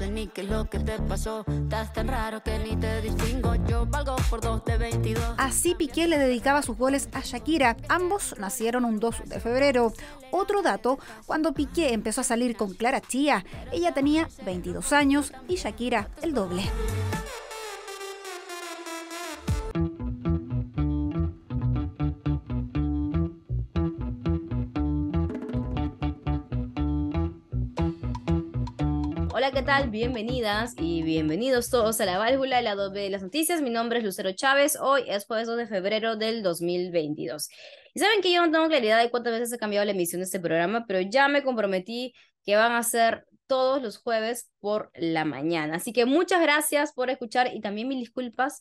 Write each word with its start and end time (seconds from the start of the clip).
sé 0.00 0.10
ni 0.10 0.28
qué 0.28 0.40
es 0.40 0.48
lo 0.48 0.64
que 0.64 0.78
te 0.78 0.98
pasó. 0.98 1.44
Estás 1.46 1.92
tan 1.92 2.08
raro 2.08 2.42
que 2.42 2.58
ni 2.58 2.74
te 2.74 3.02
distingo. 3.02 3.54
Yo 3.68 3.84
valgo 3.84 4.16
por 4.30 4.40
dos 4.40 4.64
de 4.64 4.78
22. 4.78 5.34
Así 5.36 5.74
Piqué 5.74 6.08
le 6.08 6.16
dedicaba 6.16 6.62
sus 6.62 6.78
goles 6.78 7.10
a 7.12 7.20
Shakira. 7.20 7.76
Ambos 7.90 8.34
nacieron 8.38 8.86
un 8.86 8.98
2 8.98 9.24
de 9.26 9.40
febrero. 9.40 9.92
Otro 10.30 10.62
dato, 10.62 10.98
cuando 11.26 11.52
Piqué 11.52 11.92
empezó 11.92 12.22
a 12.22 12.24
salir 12.24 12.56
con 12.56 12.72
Clara 12.72 13.02
Chía, 13.02 13.44
ella 13.72 13.92
tenía 13.92 14.26
22 14.46 14.90
años 14.94 15.32
y 15.48 15.56
Shakira 15.56 16.08
el 16.22 16.32
doble. 16.32 16.62
¿Qué 29.52 29.62
tal? 29.62 29.90
Bienvenidas 29.90 30.74
y 30.78 31.02
bienvenidos 31.02 31.70
todos 31.70 32.00
a 32.00 32.04
la 32.04 32.18
válvula, 32.18 32.60
el 32.60 32.66
lado 32.66 32.92
B 32.92 33.00
de 33.00 33.10
las 33.10 33.22
noticias. 33.22 33.60
Mi 33.60 33.70
nombre 33.70 33.98
es 33.98 34.04
Lucero 34.04 34.30
Chávez. 34.30 34.78
Hoy 34.80 35.02
es 35.08 35.26
jueves 35.26 35.48
2 35.48 35.56
de 35.56 35.66
febrero 35.66 36.14
del 36.14 36.44
2022. 36.44 37.48
Y 37.92 37.98
saben 37.98 38.20
que 38.20 38.32
yo 38.32 38.46
no 38.46 38.52
tengo 38.52 38.68
claridad 38.68 39.02
de 39.02 39.10
cuántas 39.10 39.32
veces 39.32 39.52
ha 39.52 39.58
cambiado 39.58 39.84
la 39.84 39.90
emisión 39.90 40.20
de 40.20 40.26
este 40.26 40.38
programa, 40.38 40.84
pero 40.86 41.00
ya 41.00 41.26
me 41.26 41.42
comprometí 41.42 42.14
que 42.44 42.54
van 42.54 42.72
a 42.72 42.82
ser 42.84 43.26
todos 43.48 43.82
los 43.82 43.98
jueves 43.98 44.48
por 44.60 44.92
la 44.94 45.24
mañana. 45.24 45.76
Así 45.76 45.92
que 45.92 46.04
muchas 46.04 46.40
gracias 46.40 46.92
por 46.92 47.10
escuchar 47.10 47.52
y 47.52 47.60
también 47.60 47.88
mil 47.88 47.98
disculpas 47.98 48.60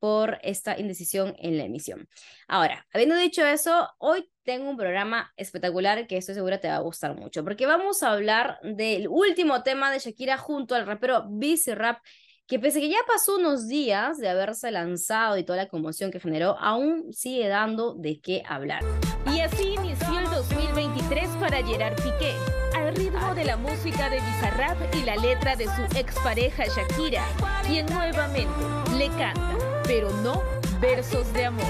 por 0.00 0.38
esta 0.42 0.78
indecisión 0.78 1.34
en 1.38 1.58
la 1.58 1.64
emisión. 1.64 2.08
Ahora, 2.48 2.86
habiendo 2.92 3.16
dicho 3.16 3.46
eso, 3.46 3.88
hoy 3.98 4.28
tengo 4.42 4.68
un 4.68 4.76
programa 4.76 5.32
espectacular 5.36 6.06
que 6.06 6.16
estoy 6.16 6.34
segura 6.34 6.58
te 6.58 6.68
va 6.68 6.76
a 6.76 6.80
gustar 6.80 7.14
mucho, 7.14 7.44
porque 7.44 7.66
vamos 7.66 8.02
a 8.02 8.12
hablar 8.12 8.58
del 8.62 9.06
último 9.08 9.62
tema 9.62 9.92
de 9.92 10.00
Shakira 10.00 10.38
junto 10.38 10.74
al 10.74 10.86
rapero 10.86 11.24
Busy 11.28 11.74
Rap, 11.74 11.98
que 12.46 12.58
pese 12.58 12.78
a 12.78 12.80
que 12.80 12.88
ya 12.88 12.98
pasó 13.06 13.36
unos 13.36 13.68
días 13.68 14.18
de 14.18 14.28
haberse 14.28 14.72
lanzado 14.72 15.38
y 15.38 15.44
toda 15.44 15.58
la 15.58 15.68
conmoción 15.68 16.10
que 16.10 16.18
generó, 16.18 16.56
aún 16.58 17.12
sigue 17.12 17.46
dando 17.46 17.94
de 17.94 18.20
qué 18.20 18.42
hablar. 18.44 18.82
Y 19.32 19.38
así 19.38 19.74
inició 19.74 20.18
el 20.18 20.24
2023 20.30 21.28
para 21.38 21.64
Gerard 21.64 21.94
Piqué, 21.96 22.34
al 22.74 22.96
ritmo 22.96 23.34
de 23.36 23.44
la 23.44 23.56
música 23.56 24.10
de 24.10 24.16
Bizarrap 24.16 24.94
y 24.96 25.04
la 25.04 25.14
letra 25.14 25.54
de 25.54 25.66
su 25.66 25.82
expareja 25.96 26.64
Shakira, 26.64 27.24
quien 27.68 27.86
nuevamente 27.86 28.50
le 28.98 29.06
canta, 29.10 29.69
pero 29.90 30.08
no 30.22 30.40
versos 30.80 31.32
de 31.32 31.46
amor. 31.46 31.66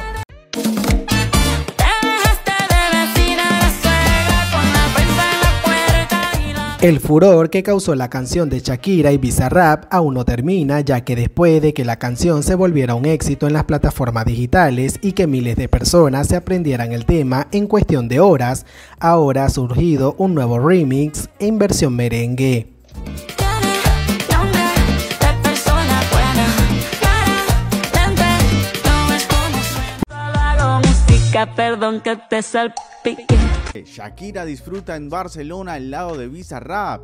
El 6.82 7.00
furor 7.00 7.48
que 7.48 7.62
causó 7.62 7.94
la 7.94 8.10
canción 8.10 8.50
de 8.50 8.60
Shakira 8.60 9.12
y 9.12 9.16
Bizarrap 9.16 9.84
aún 9.90 10.14
no 10.14 10.26
termina, 10.26 10.80
ya 10.80 11.02
que 11.02 11.16
después 11.16 11.62
de 11.62 11.72
que 11.72 11.86
la 11.86 11.98
canción 11.98 12.42
se 12.42 12.54
volviera 12.54 12.94
un 12.94 13.06
éxito 13.06 13.46
en 13.46 13.54
las 13.54 13.64
plataformas 13.64 14.26
digitales 14.26 14.98
y 15.00 15.12
que 15.12 15.26
miles 15.26 15.56
de 15.56 15.68
personas 15.68 16.26
se 16.26 16.36
aprendieran 16.36 16.92
el 16.92 17.06
tema 17.06 17.48
en 17.52 17.66
cuestión 17.66 18.06
de 18.08 18.20
horas, 18.20 18.66
ahora 18.98 19.46
ha 19.46 19.50
surgido 19.50 20.14
un 20.18 20.34
nuevo 20.34 20.58
remix 20.58 21.30
en 21.38 21.58
versión 21.58 21.96
merengue. 21.96 22.68
Perdón 31.32 32.00
que 32.00 32.16
te 32.16 32.42
salpique. 32.42 33.26
Shakira 33.84 34.44
disfruta 34.44 34.96
en 34.96 35.08
Barcelona 35.08 35.74
al 35.74 35.90
lado 35.90 36.16
de 36.16 36.28
Bizarrap. 36.28 37.02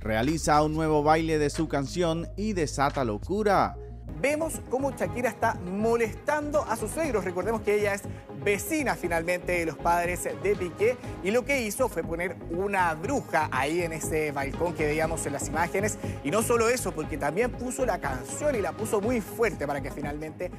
Realiza 0.00 0.62
un 0.62 0.74
nuevo 0.74 1.02
baile 1.02 1.38
de 1.38 1.50
su 1.50 1.68
canción 1.68 2.28
y 2.36 2.54
desata 2.54 3.04
locura. 3.04 3.76
Vemos 4.20 4.60
cómo 4.70 4.92
Shakira 4.92 5.28
está 5.28 5.54
molestando 5.54 6.62
a 6.62 6.76
sus 6.76 6.90
suegros. 6.90 7.24
Recordemos 7.24 7.60
que 7.62 7.74
ella 7.74 7.94
es 7.94 8.02
vecina 8.44 8.94
finalmente 8.94 9.52
de 9.52 9.66
los 9.66 9.76
padres 9.76 10.24
de 10.24 10.54
Piqué 10.54 10.96
y 11.22 11.30
lo 11.30 11.44
que 11.44 11.62
hizo 11.62 11.88
fue 11.88 12.02
poner 12.02 12.36
una 12.50 12.92
bruja 12.94 13.48
ahí 13.50 13.80
en 13.80 13.92
ese 13.92 14.32
balcón 14.32 14.74
que 14.74 14.86
veíamos 14.86 15.24
en 15.26 15.32
las 15.32 15.48
imágenes 15.48 15.98
y 16.22 16.30
no 16.30 16.42
solo 16.42 16.68
eso, 16.68 16.92
porque 16.92 17.16
también 17.16 17.50
puso 17.52 17.86
la 17.86 18.00
canción 18.00 18.54
y 18.54 18.60
la 18.60 18.72
puso 18.72 19.00
muy 19.00 19.20
fuerte 19.20 19.66
para 19.66 19.80
que 19.80 19.90
finalmente... 19.90 20.50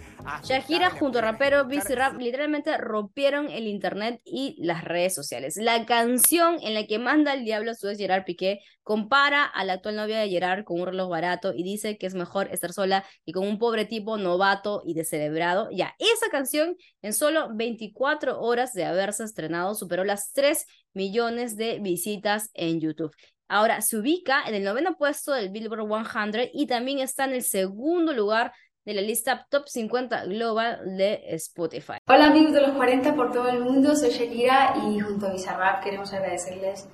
Shakira 0.44 0.90
junto 0.90 1.20
a 1.20 1.22
rapero 1.22 1.68
Rap 1.96 2.18
literalmente 2.18 2.76
rompieron 2.78 3.50
el 3.50 3.68
internet 3.68 4.22
y 4.26 4.56
las 4.60 4.84
redes 4.84 5.14
sociales. 5.14 5.58
La 5.58 5.86
canción 5.86 6.58
en 6.62 6.74
la 6.74 6.88
que 6.88 6.98
manda 6.98 7.34
el 7.34 7.46
diablo 7.46 7.72
a 7.72 7.76
su 7.76 7.88
ex 7.88 8.00
Gerard 8.00 8.26
Piqué 8.26 8.60
compara 8.86 9.44
a 9.44 9.64
la 9.64 9.74
actual 9.74 9.96
novia 9.96 10.20
de 10.20 10.30
Gerard 10.30 10.64
con 10.64 10.80
un 10.80 10.86
reloj 10.86 11.10
barato 11.10 11.54
y 11.54 11.64
dice 11.64 11.98
que 11.98 12.06
es 12.06 12.14
mejor 12.14 12.50
estar 12.52 12.72
sola 12.72 13.04
y 13.26 13.34
con 13.36 13.48
un 13.48 13.60
pobre 13.60 13.84
tipo 13.84 14.18
novato 14.18 14.82
y 14.86 14.94
descerebrado. 14.94 15.68
Ya, 15.70 15.94
esa 16.00 16.30
canción 16.32 16.78
en 17.02 17.12
solo 17.12 17.50
24 17.54 18.40
horas 18.40 18.72
de 18.72 18.86
haberse 18.86 19.26
estrenado 19.26 19.76
superó 19.76 20.06
las 20.06 20.32
3 20.32 20.66
millones 20.94 21.58
de 21.58 21.80
visitas 21.80 22.50
en 22.54 22.80
YouTube. 22.80 23.14
Ahora 23.50 23.82
se 23.82 23.98
ubica 23.98 24.44
en 24.48 24.56
el 24.56 24.64
noveno 24.64 24.96
puesto 24.96 25.34
del 25.34 25.50
Billboard 25.50 25.86
100 26.32 26.50
y 26.54 26.66
también 26.66 27.00
está 27.00 27.26
en 27.26 27.34
el 27.34 27.44
segundo 27.44 28.14
lugar 28.14 28.54
de 28.86 28.94
la 28.94 29.02
lista 29.02 29.46
Top 29.50 29.68
50 29.68 30.26
Global 30.28 30.96
de 30.96 31.22
Spotify. 31.36 31.98
Hola 32.08 32.28
amigos 32.28 32.54
de 32.54 32.62
los 32.62 32.72
40 32.72 33.16
por 33.16 33.34
todo 33.34 33.50
el 33.50 33.60
mundo, 33.60 33.98
soy 33.98 34.12
Shakira 34.12 34.76
y 34.88 35.00
junto 35.02 35.28
a 35.28 35.34
Bizarrap 35.34 35.84
queremos 35.84 36.14
agradecerles 36.14 36.88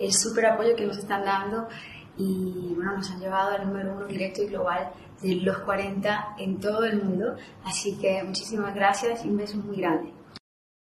el 0.00 0.12
súper 0.12 0.46
apoyo 0.46 0.74
que 0.74 0.86
nos 0.86 0.98
están 0.98 1.24
dando 1.24 1.68
y 2.16 2.72
bueno, 2.74 2.96
nos 2.96 3.10
han 3.10 3.20
llevado 3.20 3.54
al 3.54 3.66
número 3.66 3.92
uno 3.94 4.06
directo 4.06 4.42
y 4.42 4.46
global 4.46 4.92
de 5.24 5.36
los 5.36 5.58
40 5.60 6.36
en 6.38 6.60
todo 6.60 6.84
el 6.84 7.02
mundo. 7.02 7.36
Así 7.64 7.96
que 7.98 8.22
muchísimas 8.22 8.74
gracias 8.74 9.24
y 9.24 9.28
un 9.28 9.38
beso 9.38 9.56
muy 9.56 9.78
grande. 9.78 10.10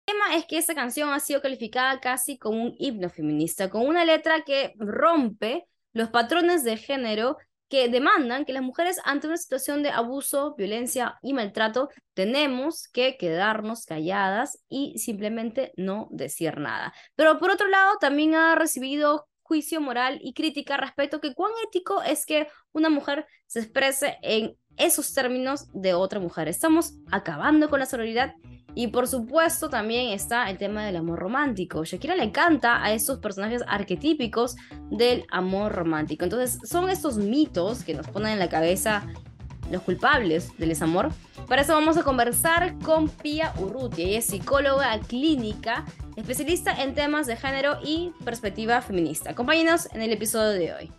El 0.07 0.17
tema 0.17 0.35
es 0.35 0.45
que 0.45 0.57
esa 0.57 0.73
canción 0.73 1.09
ha 1.09 1.19
sido 1.19 1.41
calificada 1.41 1.99
casi 1.99 2.37
como 2.37 2.63
un 2.63 2.75
himno 2.79 3.09
feminista, 3.09 3.69
con 3.69 3.85
una 3.85 4.05
letra 4.05 4.43
que 4.45 4.73
rompe 4.77 5.67
los 5.93 6.09
patrones 6.09 6.63
de 6.63 6.77
género 6.77 7.37
que 7.71 7.87
demandan 7.87 8.43
que 8.43 8.51
las 8.51 8.63
mujeres 8.63 8.99
ante 9.05 9.27
una 9.27 9.37
situación 9.37 9.81
de 9.81 9.91
abuso, 9.91 10.55
violencia 10.57 11.17
y 11.21 11.31
maltrato 11.31 11.89
tenemos 12.13 12.89
que 12.91 13.15
quedarnos 13.15 13.85
calladas 13.85 14.59
y 14.67 14.97
simplemente 14.99 15.71
no 15.77 16.09
decir 16.11 16.57
nada. 16.57 16.93
Pero 17.15 17.39
por 17.39 17.49
otro 17.49 17.69
lado, 17.69 17.95
también 18.01 18.35
ha 18.35 18.55
recibido 18.55 19.25
juicio 19.51 19.81
moral 19.81 20.17
y 20.23 20.31
crítica 20.31 20.77
respecto 20.77 21.17
a 21.17 21.19
que 21.19 21.33
cuán 21.33 21.51
ético 21.67 22.01
es 22.03 22.25
que 22.25 22.47
una 22.71 22.89
mujer 22.89 23.25
se 23.47 23.59
exprese 23.59 24.17
en 24.21 24.55
esos 24.77 25.13
términos 25.13 25.67
de 25.73 25.93
otra 25.93 26.21
mujer. 26.21 26.47
Estamos 26.47 26.93
acabando 27.11 27.69
con 27.69 27.81
la 27.81 27.85
sororidad 27.85 28.33
y 28.75 28.87
por 28.87 29.09
supuesto 29.09 29.69
también 29.69 30.11
está 30.11 30.49
el 30.49 30.57
tema 30.57 30.85
del 30.85 30.95
amor 30.95 31.19
romántico. 31.19 31.83
Shakira 31.83 32.15
le 32.15 32.31
canta 32.31 32.81
a 32.81 32.93
esos 32.93 33.19
personajes 33.19 33.61
arquetípicos 33.67 34.55
del 34.89 35.25
amor 35.29 35.73
romántico. 35.73 36.23
Entonces 36.23 36.57
son 36.63 36.89
estos 36.89 37.17
mitos 37.17 37.83
que 37.83 37.93
nos 37.93 38.07
ponen 38.07 38.31
en 38.31 38.39
la 38.39 38.47
cabeza 38.47 39.05
los 39.71 39.81
culpables 39.81 40.57
del 40.57 40.69
desamor. 40.69 41.09
Para 41.47 41.61
eso 41.61 41.73
vamos 41.73 41.97
a 41.97 42.03
conversar 42.03 42.77
con 42.79 43.09
Pia 43.09 43.53
Urrutia. 43.57 44.05
Ella 44.05 44.19
es 44.19 44.25
psicóloga 44.25 44.99
clínica, 44.99 45.85
especialista 46.15 46.83
en 46.83 46.93
temas 46.93 47.27
de 47.27 47.35
género 47.35 47.77
y 47.83 48.11
perspectiva 48.23 48.81
feminista. 48.81 49.31
Acompáñenos 49.31 49.87
en 49.93 50.01
el 50.01 50.11
episodio 50.11 50.49
de 50.49 50.73
hoy. 50.73 50.91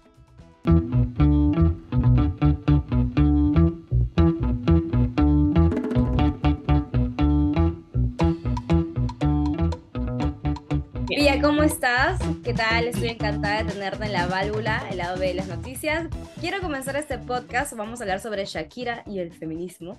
Pia, 11.06 11.40
¿cómo 11.40 11.62
estás? 11.62 12.20
¿Qué 12.52 12.58
tal? 12.58 12.86
Estoy 12.86 13.08
encantada 13.08 13.62
de 13.62 13.72
tenerte 13.72 14.04
en 14.04 14.12
la 14.12 14.26
válvula, 14.26 14.86
el 14.90 14.98
lado 14.98 15.18
B 15.18 15.28
de 15.28 15.32
las 15.32 15.48
noticias. 15.48 16.06
Quiero 16.38 16.60
comenzar 16.60 16.94
este 16.96 17.16
podcast, 17.16 17.74
vamos 17.74 17.98
a 17.98 18.04
hablar 18.04 18.20
sobre 18.20 18.44
Shakira 18.44 19.04
y 19.06 19.20
el 19.20 19.32
feminismo. 19.32 19.98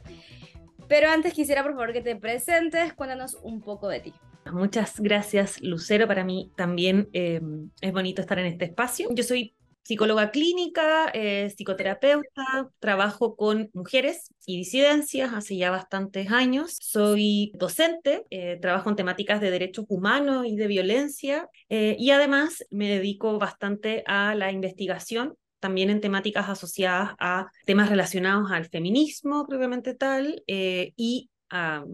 Pero 0.87 1.09
antes 1.09 1.33
quisiera 1.33 1.63
por 1.63 1.71
favor 1.71 1.93
que 1.93 2.01
te 2.01 2.15
presentes, 2.15 2.93
cuéntanos 2.93 3.39
un 3.41 3.59
poco 3.59 3.87
de 3.87 4.01
ti. 4.01 4.13
Muchas 4.51 4.99
gracias, 4.99 5.63
Lucero. 5.63 6.07
Para 6.07 6.23
mí 6.23 6.51
también 6.55 7.09
eh, 7.13 7.41
es 7.81 7.91
bonito 7.91 8.21
estar 8.21 8.37
en 8.37 8.45
este 8.45 8.65
espacio. 8.65 9.09
Yo 9.15 9.23
soy 9.23 9.55
psicóloga 9.83 10.31
clínica, 10.31 11.11
eh, 11.13 11.49
psicoterapeuta, 11.55 12.69
trabajo 12.79 13.35
con 13.35 13.69
mujeres 13.73 14.33
y 14.45 14.57
disidencias 14.57 15.33
hace 15.33 15.57
ya 15.57 15.71
bastantes 15.71 16.31
años. 16.31 16.77
Soy 16.79 17.51
docente, 17.55 18.23
eh, 18.29 18.57
trabajo 18.61 18.89
en 18.89 18.95
temáticas 18.95 19.41
de 19.41 19.51
derechos 19.51 19.85
humanos 19.89 20.45
y 20.47 20.55
de 20.55 20.67
violencia 20.67 21.49
eh, 21.69 21.95
y 21.99 22.11
además 22.11 22.65
me 22.71 22.89
dedico 22.89 23.37
bastante 23.37 24.03
a 24.07 24.35
la 24.35 24.51
investigación 24.51 25.35
también 25.59 25.89
en 25.89 26.01
temáticas 26.01 26.49
asociadas 26.49 27.11
a 27.19 27.47
temas 27.65 27.89
relacionados 27.89 28.51
al 28.51 28.65
feminismo 28.65 29.45
propiamente 29.47 29.93
tal 29.93 30.43
y 30.47 31.29
a, 31.49 31.85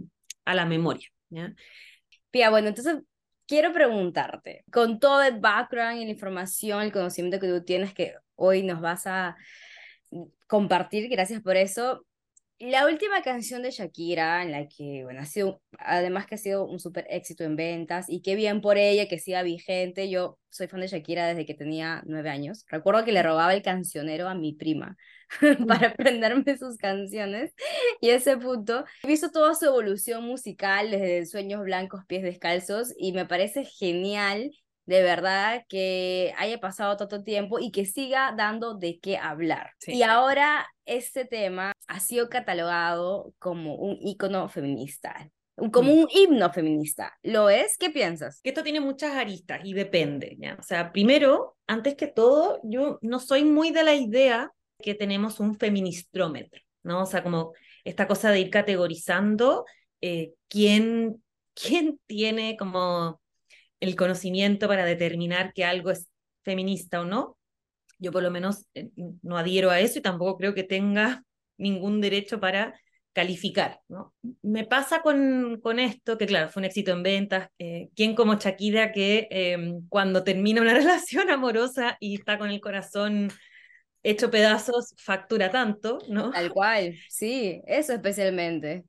a 0.45 0.55
la 0.55 0.65
memoria. 0.65 1.07
¿ya? 1.29 1.53
Pia, 2.31 2.49
bueno, 2.49 2.69
entonces 2.69 3.03
quiero 3.49 3.73
preguntarte, 3.73 4.63
con 4.71 4.99
todo 4.99 5.23
el 5.23 5.39
background 5.39 5.99
y 5.99 6.05
la 6.05 6.11
información, 6.11 6.83
el 6.83 6.91
conocimiento 6.91 7.39
que 7.39 7.47
tú 7.47 7.63
tienes 7.65 7.95
que 7.95 8.13
hoy 8.35 8.61
nos 8.61 8.79
vas 8.79 9.07
a 9.07 9.35
compartir, 10.45 11.09
gracias 11.09 11.41
por 11.41 11.57
eso. 11.57 12.05
La 12.59 12.85
última 12.85 13.21
canción 13.21 13.61
de 13.61 13.71
Shakira, 13.71 14.43
en 14.43 14.51
la 14.51 14.67
que, 14.67 15.03
bueno, 15.05 15.21
ha 15.21 15.25
sido, 15.25 15.61
además 15.77 16.25
que 16.27 16.35
ha 16.35 16.37
sido 16.37 16.65
un 16.65 16.77
súper 16.77 17.07
éxito 17.09 17.45
en 17.45 17.55
ventas, 17.55 18.07
y 18.09 18.21
qué 18.21 18.35
bien 18.35 18.59
por 18.59 18.77
ella 18.77 19.07
que 19.07 19.17
siga 19.17 19.43
vigente. 19.43 20.09
Yo 20.09 20.37
soy 20.49 20.67
fan 20.67 20.81
de 20.81 20.87
Shakira 20.87 21.25
desde 21.25 21.45
que 21.45 21.53
tenía 21.53 22.03
nueve 22.05 22.29
años. 22.29 22.65
Recuerdo 22.67 23.05
que 23.05 23.13
le 23.13 23.23
robaba 23.23 23.53
el 23.53 23.61
cancionero 23.61 24.27
a 24.27 24.33
mi 24.35 24.53
prima 24.53 24.97
para 25.69 25.89
aprenderme 25.89 26.57
sus 26.57 26.75
canciones, 26.75 27.53
y 28.01 28.09
ese 28.09 28.35
punto, 28.35 28.83
he 29.03 29.07
visto 29.07 29.31
toda 29.31 29.55
su 29.55 29.65
evolución 29.65 30.25
musical 30.25 30.91
desde 30.91 31.25
Sueños 31.27 31.63
Blancos, 31.63 32.05
Pies 32.07 32.23
Descalzos, 32.23 32.93
y 32.97 33.13
me 33.13 33.25
parece 33.25 33.63
genial 33.63 34.51
de 34.89 35.03
verdad 35.03 35.65
que 35.69 36.33
haya 36.35 36.59
pasado 36.59 36.97
tanto 36.97 37.23
tiempo 37.23 37.59
y 37.59 37.69
que 37.69 37.85
siga 37.85 38.33
dando 38.35 38.73
de 38.73 38.99
qué 38.99 39.19
hablar. 39.19 39.69
Y 39.85 40.01
ahora 40.01 40.67
este 40.87 41.25
tema 41.25 41.73
ha 41.87 41.99
sido 41.99 42.27
catalogado 42.27 43.31
como 43.37 43.75
un 43.75 43.99
ícono 44.01 44.49
feminista, 44.49 45.29
como 45.71 45.93
mm. 45.93 45.99
un 45.99 46.07
himno 46.09 46.51
feminista. 46.51 47.15
¿Lo 47.21 47.51
es? 47.51 47.77
¿Qué 47.77 47.91
piensas? 47.91 48.41
Que 48.41 48.49
esto 48.49 48.63
tiene 48.63 48.79
muchas 48.79 49.15
aristas 49.15 49.61
y 49.63 49.73
depende, 49.73 50.35
¿ya? 50.39 50.57
O 50.59 50.63
sea, 50.63 50.91
primero, 50.91 51.55
antes 51.67 51.93
que 51.93 52.07
todo, 52.07 52.59
yo 52.63 52.97
no 53.03 53.19
soy 53.19 53.43
muy 53.43 53.69
de 53.69 53.83
la 53.83 53.93
idea 53.93 54.51
que 54.81 54.95
tenemos 54.95 55.39
un 55.39 55.55
feministrómetro, 55.55 56.63
¿no? 56.81 57.03
O 57.03 57.05
sea, 57.05 57.21
como 57.21 57.53
esta 57.83 58.07
cosa 58.07 58.31
de 58.31 58.39
ir 58.39 58.49
categorizando 58.49 59.65
eh, 60.01 60.33
quién, 60.47 61.23
quién 61.53 61.99
tiene 62.07 62.57
como 62.57 63.21
el 63.79 63.95
conocimiento 63.95 64.67
para 64.67 64.85
determinar 64.85 65.53
que 65.53 65.65
algo 65.65 65.91
es 65.91 66.07
feminista 66.43 67.01
o 67.01 67.05
no. 67.05 67.37
Yo 67.97 68.11
por 68.11 68.23
lo 68.23 68.31
menos 68.31 68.65
eh, 68.73 68.89
no 69.21 69.37
adhiero 69.37 69.71
a 69.71 69.79
eso 69.79 69.99
y 69.99 70.01
tampoco 70.01 70.37
creo 70.37 70.53
que 70.53 70.63
tenga 70.63 71.23
ningún 71.57 72.01
derecho 72.01 72.39
para 72.39 72.79
calificar. 73.13 73.81
¿no? 73.87 74.13
Me 74.41 74.65
pasa 74.65 75.01
con, 75.01 75.59
con 75.61 75.79
esto, 75.79 76.17
que 76.17 76.25
claro, 76.25 76.49
fue 76.49 76.61
un 76.61 76.65
éxito 76.65 76.91
en 76.91 77.03
ventas. 77.03 77.49
Eh, 77.59 77.89
¿Quién 77.95 78.15
como 78.15 78.35
Shakira 78.35 78.91
que 78.91 79.27
em, 79.29 79.87
cuando 79.89 80.23
termina 80.23 80.61
una 80.61 80.73
relación 80.75 81.29
amorosa 81.29 81.97
y 81.99 82.15
está 82.15 82.37
con 82.37 82.49
el 82.49 82.61
corazón 82.61 83.29
hecho 84.03 84.31
pedazos, 84.31 84.93
factura 84.97 85.51
tanto, 85.51 85.99
¿no? 86.07 86.31
Tal 86.31 86.51
cual, 86.51 86.95
sí, 87.09 87.61
eso 87.67 87.93
especialmente. 87.93 88.85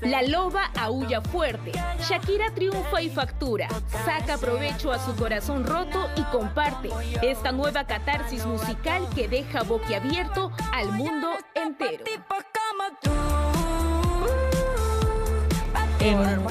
La 0.00 0.22
loba 0.22 0.70
aúlla 0.78 1.20
fuerte. 1.20 1.72
Shakira 2.00 2.54
triunfa 2.54 3.02
y 3.02 3.10
factura. 3.10 3.68
Saca 4.04 4.38
provecho 4.38 4.90
a 4.90 4.98
su 4.98 5.14
corazón 5.14 5.64
roto 5.64 6.08
y 6.16 6.22
comparte 6.24 6.88
esta 7.22 7.52
nueva 7.52 7.86
catarsis 7.86 8.46
musical 8.46 9.06
que 9.14 9.28
deja 9.28 9.62
boquiabierto 9.62 10.52
al 10.72 10.92
mundo 10.92 11.32
entero. 11.54 12.04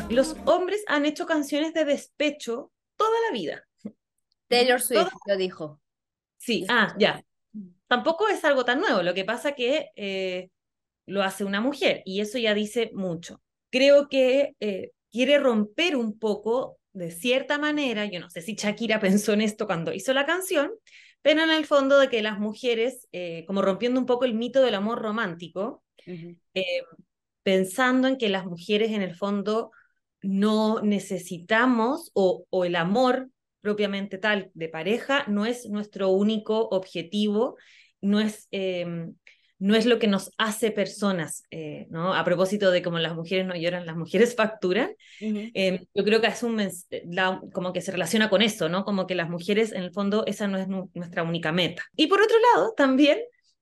Los 0.10 0.36
hombres 0.46 0.84
han 0.88 1.06
hecho 1.06 1.26
canciones 1.26 1.74
de 1.74 1.86
despecho 1.86 2.72
toda 2.98 3.18
la 3.28 3.34
vida. 3.34 3.64
Taylor 4.48 4.80
Swift 4.80 5.12
lo 5.26 5.38
dijo. 5.38 5.82
Sí, 6.38 6.66
ah, 6.70 6.94
ya. 7.00 7.24
Tampoco 7.88 8.28
es 8.28 8.44
algo 8.46 8.64
tan 8.64 8.80
nuevo. 8.80 9.02
Lo 9.02 9.14
que 9.14 9.26
pasa 9.26 9.54
que 9.54 9.92
eh, 9.96 10.50
lo 11.06 11.24
hace 11.24 11.44
una 11.44 11.62
mujer 11.62 12.02
y 12.06 12.22
eso 12.22 12.38
ya 12.38 12.54
dice 12.54 12.92
mucho. 12.94 13.42
Creo 13.70 14.08
que 14.08 14.56
eh, 14.60 14.92
quiere 15.12 15.40
romper 15.40 15.96
un 15.96 16.18
poco, 16.18 16.78
de 16.94 17.12
cierta 17.12 17.58
manera, 17.58 18.06
yo 18.06 18.20
no 18.20 18.30
sé 18.30 18.42
si 18.42 18.56
Shakira 18.56 19.00
pensó 19.00 19.34
en 19.34 19.42
esto 19.42 19.66
cuando 19.66 19.94
hizo 19.94 20.14
la 20.14 20.26
canción, 20.26 20.72
pero 21.22 21.42
en 21.44 21.50
el 21.50 21.66
fondo 21.66 22.00
de 22.00 22.10
que 22.10 22.22
las 22.22 22.40
mujeres, 22.40 23.08
eh, 23.12 23.46
como 23.48 23.62
rompiendo 23.62 24.00
un 24.00 24.06
poco 24.06 24.26
el 24.26 24.34
mito 24.34 24.62
del 24.62 24.76
amor 24.76 25.02
romántico, 25.02 25.84
eh, 26.06 26.84
pensando 27.44 28.08
en 28.08 28.18
que 28.18 28.30
las 28.30 28.46
mujeres 28.46 28.92
en 28.92 29.02
el 29.02 29.16
fondo 29.16 29.72
no 30.22 30.82
necesitamos 30.82 32.12
o, 32.14 32.46
o 32.50 32.66
el 32.66 32.76
amor 32.76 33.30
propiamente 33.62 34.18
tal 34.18 34.52
de 34.54 34.68
pareja 34.68 35.26
no 35.28 35.46
es 35.46 35.70
nuestro 35.70 36.10
único 36.10 36.68
objetivo, 36.70 37.58
no 38.02 38.20
es 38.20 38.50
no 39.63 39.75
es 39.75 39.86
lo 39.86 39.98
que 39.98 40.07
nos 40.07 40.30
hace 40.38 40.71
personas, 40.71 41.45
eh, 41.50 41.88
¿no? 41.89 42.13
A 42.13 42.25
propósito 42.25 42.69
de 42.69 42.81
como 42.81 43.00
las 43.00 43.15
mujeres 43.15 43.45
no 43.48 43.56
lloran, 43.56 43.86
las 43.86 43.95
mujeres 43.95 44.36
facturan, 44.36 44.94
em, 45.21 45.86
yo 45.94 46.04
creo 46.04 46.19
que 46.19 46.27
es 46.27 46.44
un 46.44 46.62
como 47.54 47.71
que 47.71 47.80
se 47.80 47.94
relaciona 47.94 48.30
con 48.30 48.42
eso, 48.42 48.68
¿no? 48.68 48.83
Como 48.83 49.07
que 49.07 49.15
las 49.15 49.30
mujeres, 49.30 49.71
en 49.71 49.83
el 49.83 49.94
fondo, 49.94 50.25
esa 50.27 50.50
no 50.50 50.57
es 50.57 50.68
nuestra 50.68 51.24
única 51.24 51.54
meta. 51.54 51.81
Y 51.95 52.07
por 52.07 52.21
otro 52.21 52.36
lado, 52.54 52.74
también, 52.75 53.19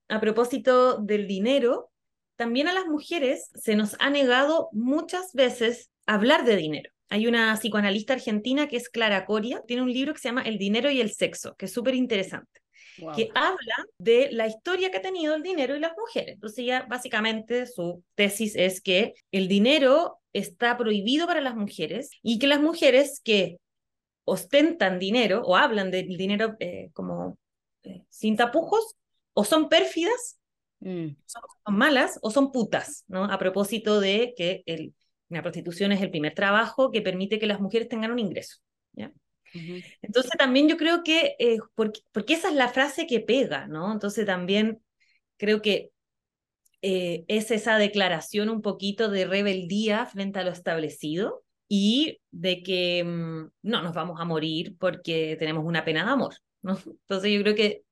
a 0.08 0.20
propósito 0.20 0.98
del 0.98 1.28
dinero, 1.28 1.92
también 2.36 2.68
a 2.68 2.74
las 2.74 2.88
mujeres 2.88 3.52
se 3.54 3.76
nos 3.76 3.96
ha 4.00 4.10
negado 4.10 4.70
muchas 4.72 5.34
veces 5.34 5.92
hablar 6.08 6.46
de 6.46 6.56
dinero. 6.56 6.90
Hay 7.10 7.28
una 7.28 7.56
psicoanalista 7.56 8.14
argentina 8.14 8.68
que 8.68 8.78
es 8.78 8.90
Clara 8.90 9.28
Coria, 9.28 9.62
tiene 9.68 9.84
un 9.84 9.94
libro 9.94 10.14
que 10.14 10.20
se 10.20 10.30
llama 10.30 10.42
El 10.42 10.58
dinero 10.58 10.90
y 10.90 11.00
el 11.00 11.12
sexo, 11.12 11.56
que 11.58 11.66
es 11.66 11.74
súper 11.74 11.94
interesante 11.94 12.62
que 13.16 13.30
habla 13.34 13.86
de 13.98 14.30
la 14.32 14.48
historia 14.48 14.92
que 14.92 14.98
ha 14.98 15.02
tenido 15.02 15.36
el 15.36 15.44
dinero 15.44 15.76
y 15.76 15.80
las 15.80 15.94
mujeres. 15.98 16.36
Entonces 16.36 16.66
ya 16.66 16.86
básicamente 16.90 17.66
su 17.66 18.04
tesis 18.16 18.56
es 18.56 18.82
que 18.82 19.14
el 19.32 19.48
dinero 19.48 20.20
está 20.34 20.78
prohibido 20.78 21.28
para 21.28 21.42
las 21.42 21.56
mujeres 21.56 22.10
y 22.22 22.40
que 22.40 22.48
las 22.48 22.62
mujeres 22.62 23.22
que 23.24 23.58
ostentan 24.26 25.00
dinero 25.00 25.42
o 25.46 25.56
hablan 25.56 25.92
del 25.92 26.18
dinero 26.18 26.56
eh, 26.60 26.90
como 26.94 27.38
eh, 27.84 28.04
sin 28.10 28.36
tapujos 28.36 28.96
o 29.34 29.44
son 29.44 29.70
pérfidas, 29.70 30.40
mm. 30.80 31.08
son, 31.26 31.44
malas 31.76 32.20
o 32.22 32.32
son 32.32 32.52
putas, 32.52 33.04
¿no? 33.08 33.24
A 33.26 33.38
propósito 33.38 34.00
de 34.00 34.34
que 34.36 34.64
el, 34.66 34.94
la 35.30 35.42
prostitución 35.42 35.92
es 35.92 36.02
el 36.02 36.12
primer 36.12 36.34
trabajo 36.34 36.92
que 36.92 37.02
permite 37.02 37.40
que 37.40 37.48
las 37.48 37.60
mujeres 37.60 37.88
tengan 37.88 38.12
un 38.12 38.20
ingreso. 38.20 38.58
¿ya? 38.94 39.12
Entonces 40.02 40.32
también 40.38 40.68
yo 40.68 40.78
creo 40.78 41.04
que, 41.04 41.36
eh, 41.40 41.58
porque, 41.76 42.02
esa 42.34 42.50
es 42.50 42.56
la 42.56 42.70
frase 42.70 43.08
que 43.08 43.20
pega, 43.20 43.68
¿no? 43.68 43.92
Entonces 43.92 44.26
también 44.26 44.82
creo 45.38 45.62
que 45.62 45.92
eh, 46.82 47.26
es 47.28 47.52
esa 47.52 47.78
declaración 47.78 48.50
un 48.50 48.62
poquito 48.62 49.10
de 49.10 49.26
rebeldía 49.26 50.06
frente 50.06 50.40
a 50.40 50.44
lo 50.44 50.52
establecido 50.52 51.44
y 51.68 52.20
de 52.32 52.64
que 52.64 53.04
mm, 53.04 53.50
no 53.62 53.82
nos 53.82 53.94
vamos 53.94 54.20
a 54.20 54.26
morir 54.26 54.76
porque 54.80 55.36
tenemos 55.38 55.64
una 55.66 55.86
pena 55.86 56.06
de 56.06 56.12
amor, 56.12 56.36
¿no? 56.62 56.78
Entonces 56.86 57.32
yo 57.32 57.42
creo 57.42 57.56
que 57.56 57.84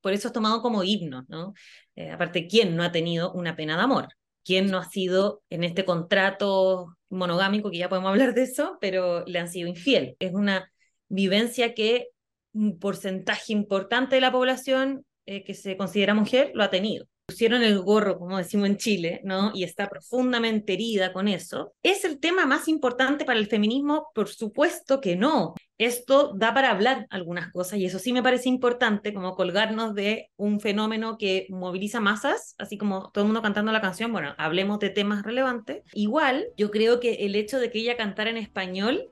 por 0.00 0.12
eso 0.12 0.28
es 0.28 0.34
tomado 0.34 0.60
como 0.60 0.84
himno, 0.84 1.24
¿no? 1.28 1.54
Eh, 1.96 2.10
aparte, 2.10 2.46
¿quién 2.46 2.76
no 2.76 2.82
ha 2.82 2.92
tenido 2.92 3.32
una 3.32 3.56
pena 3.56 3.76
de 3.76 3.82
amor? 3.82 4.08
¿Quién 4.44 4.70
no 4.70 4.78
ha 4.78 4.84
sido 4.84 5.42
en 5.48 5.64
este 5.64 5.84
contrato 5.84 6.96
monogámico, 7.08 7.70
que 7.70 7.78
ya 7.78 7.88
podemos 7.88 8.10
hablar 8.10 8.34
de 8.34 8.42
eso, 8.42 8.76
pero 8.80 9.24
le 9.24 9.38
han 9.38 9.48
sido 9.48 9.68
infiel? 9.68 10.16
Es 10.18 10.32
una 10.34 10.70
vivencia 11.12 11.74
que 11.74 12.08
un 12.54 12.78
porcentaje 12.78 13.52
importante 13.52 14.14
de 14.14 14.20
la 14.20 14.32
población 14.32 15.04
eh, 15.26 15.44
que 15.44 15.54
se 15.54 15.76
considera 15.76 16.14
mujer 16.14 16.50
lo 16.54 16.64
ha 16.64 16.70
tenido. 16.70 17.06
Pusieron 17.26 17.62
el 17.62 17.78
gorro, 17.80 18.18
como 18.18 18.36
decimos 18.36 18.68
en 18.68 18.76
Chile, 18.76 19.20
¿no? 19.22 19.52
Y 19.54 19.62
está 19.62 19.88
profundamente 19.88 20.72
herida 20.72 21.12
con 21.12 21.28
eso. 21.28 21.72
¿Es 21.82 22.04
el 22.04 22.18
tema 22.18 22.46
más 22.46 22.66
importante 22.66 23.24
para 23.24 23.38
el 23.38 23.46
feminismo? 23.46 24.08
Por 24.14 24.28
supuesto 24.28 25.00
que 25.00 25.16
no. 25.16 25.54
Esto 25.78 26.32
da 26.34 26.52
para 26.52 26.70
hablar 26.70 27.06
algunas 27.10 27.50
cosas 27.52 27.78
y 27.78 27.86
eso 27.86 27.98
sí 27.98 28.12
me 28.12 28.22
parece 28.22 28.48
importante, 28.48 29.14
como 29.14 29.34
colgarnos 29.34 29.94
de 29.94 30.30
un 30.36 30.60
fenómeno 30.60 31.16
que 31.16 31.46
moviliza 31.50 32.00
masas, 32.00 32.54
así 32.58 32.76
como 32.76 33.10
todo 33.12 33.24
el 33.24 33.28
mundo 33.28 33.42
cantando 33.42 33.72
la 33.72 33.80
canción, 33.80 34.12
bueno, 34.12 34.34
hablemos 34.38 34.78
de 34.80 34.90
temas 34.90 35.22
relevantes. 35.22 35.82
Igual, 35.92 36.46
yo 36.56 36.70
creo 36.70 37.00
que 37.00 37.14
el 37.26 37.34
hecho 37.34 37.58
de 37.58 37.70
que 37.70 37.78
ella 37.78 37.96
cantara 37.96 38.30
en 38.30 38.36
español 38.36 39.11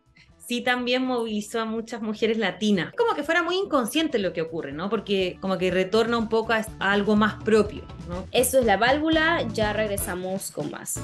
sí 0.51 0.63
también 0.63 1.05
movilizó 1.05 1.61
a 1.61 1.65
muchas 1.65 2.03
mujeres 2.03 2.37
latinas. 2.37 2.93
Como 2.97 3.15
que 3.15 3.23
fuera 3.23 3.45
muy 3.45 3.55
inconsciente 3.55 4.19
lo 4.19 4.33
que 4.33 4.43
ocurre, 4.43 4.73
¿no? 4.73 4.91
Porque 4.91 5.39
como 5.41 5.59
que 5.59 5.71
retorna 5.71 6.19
un 6.19 6.29
poco 6.29 6.53
a, 6.53 6.67
algo 6.81 7.15
más 7.15 7.41
propio, 7.45 7.83
¿no? 8.09 8.27
Eso 8.33 8.59
es 8.59 8.65
La 8.65 8.77
Válvula, 8.77 9.47
ya 9.53 9.73
regresamos 9.73 10.51
con 10.51 10.73
más. 10.73 11.01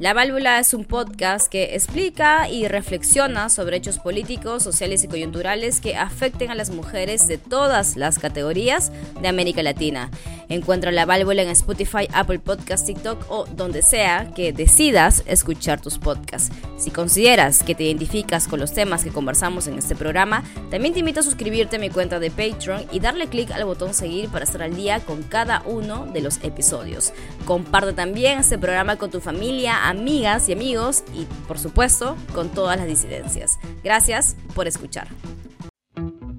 La 0.00 0.14
Válvula 0.14 0.60
es 0.60 0.74
un 0.74 0.84
podcast 0.84 1.50
que 1.50 1.74
explica 1.74 2.48
y 2.48 2.68
reflexiona 2.68 3.48
sobre 3.48 3.78
hechos 3.78 3.98
políticos, 3.98 4.62
sociales 4.62 5.02
y 5.02 5.08
coyunturales 5.08 5.80
que 5.80 5.96
afecten 5.96 6.52
a 6.52 6.54
las 6.54 6.70
mujeres 6.70 7.26
de 7.26 7.36
todas 7.36 7.96
las 7.96 8.20
categorías 8.20 8.92
de 9.20 9.26
América 9.26 9.60
Latina. 9.64 10.08
Encuentra 10.48 10.92
La 10.92 11.04
Válvula 11.04 11.42
en 11.42 11.48
Spotify, 11.48 12.08
Apple 12.12 12.38
Podcast, 12.38 12.86
TikTok 12.86 13.26
o 13.28 13.46
donde 13.46 13.82
sea 13.82 14.30
que 14.34 14.52
decidas 14.52 15.24
escuchar 15.26 15.80
tus 15.80 15.98
podcasts. 15.98 16.54
Si 16.78 16.90
consideras 16.90 17.64
que 17.64 17.74
te 17.74 17.82
identificas 17.82 18.46
con 18.46 18.60
los 18.60 18.72
temas 18.72 19.02
que 19.02 19.10
conversamos 19.10 19.66
en 19.66 19.76
este 19.76 19.96
programa, 19.96 20.44
también 20.70 20.94
te 20.94 21.00
invito 21.00 21.20
a 21.20 21.24
suscribirte 21.24 21.76
a 21.76 21.80
mi 21.80 21.90
cuenta 21.90 22.20
de 22.20 22.30
Patreon 22.30 22.84
y 22.92 23.00
darle 23.00 23.26
clic 23.26 23.50
al 23.50 23.64
botón 23.64 23.92
seguir 23.92 24.28
para 24.28 24.44
estar 24.44 24.62
al 24.62 24.76
día 24.76 25.00
con 25.00 25.24
cada 25.24 25.62
uno 25.66 26.06
de 26.06 26.22
los 26.22 26.38
episodios. 26.44 27.12
Comparte 27.44 27.92
también 27.92 28.38
este 28.38 28.58
programa 28.58 28.96
con 28.96 29.10
tu 29.10 29.20
familia, 29.20 29.87
amigas 29.88 30.50
y 30.50 30.52
amigos 30.52 31.02
y, 31.14 31.24
por 31.46 31.58
supuesto, 31.58 32.16
con 32.34 32.50
todas 32.50 32.76
las 32.76 32.86
disidencias. 32.86 33.58
Gracias 33.82 34.36
por 34.54 34.68
escuchar. 34.68 35.08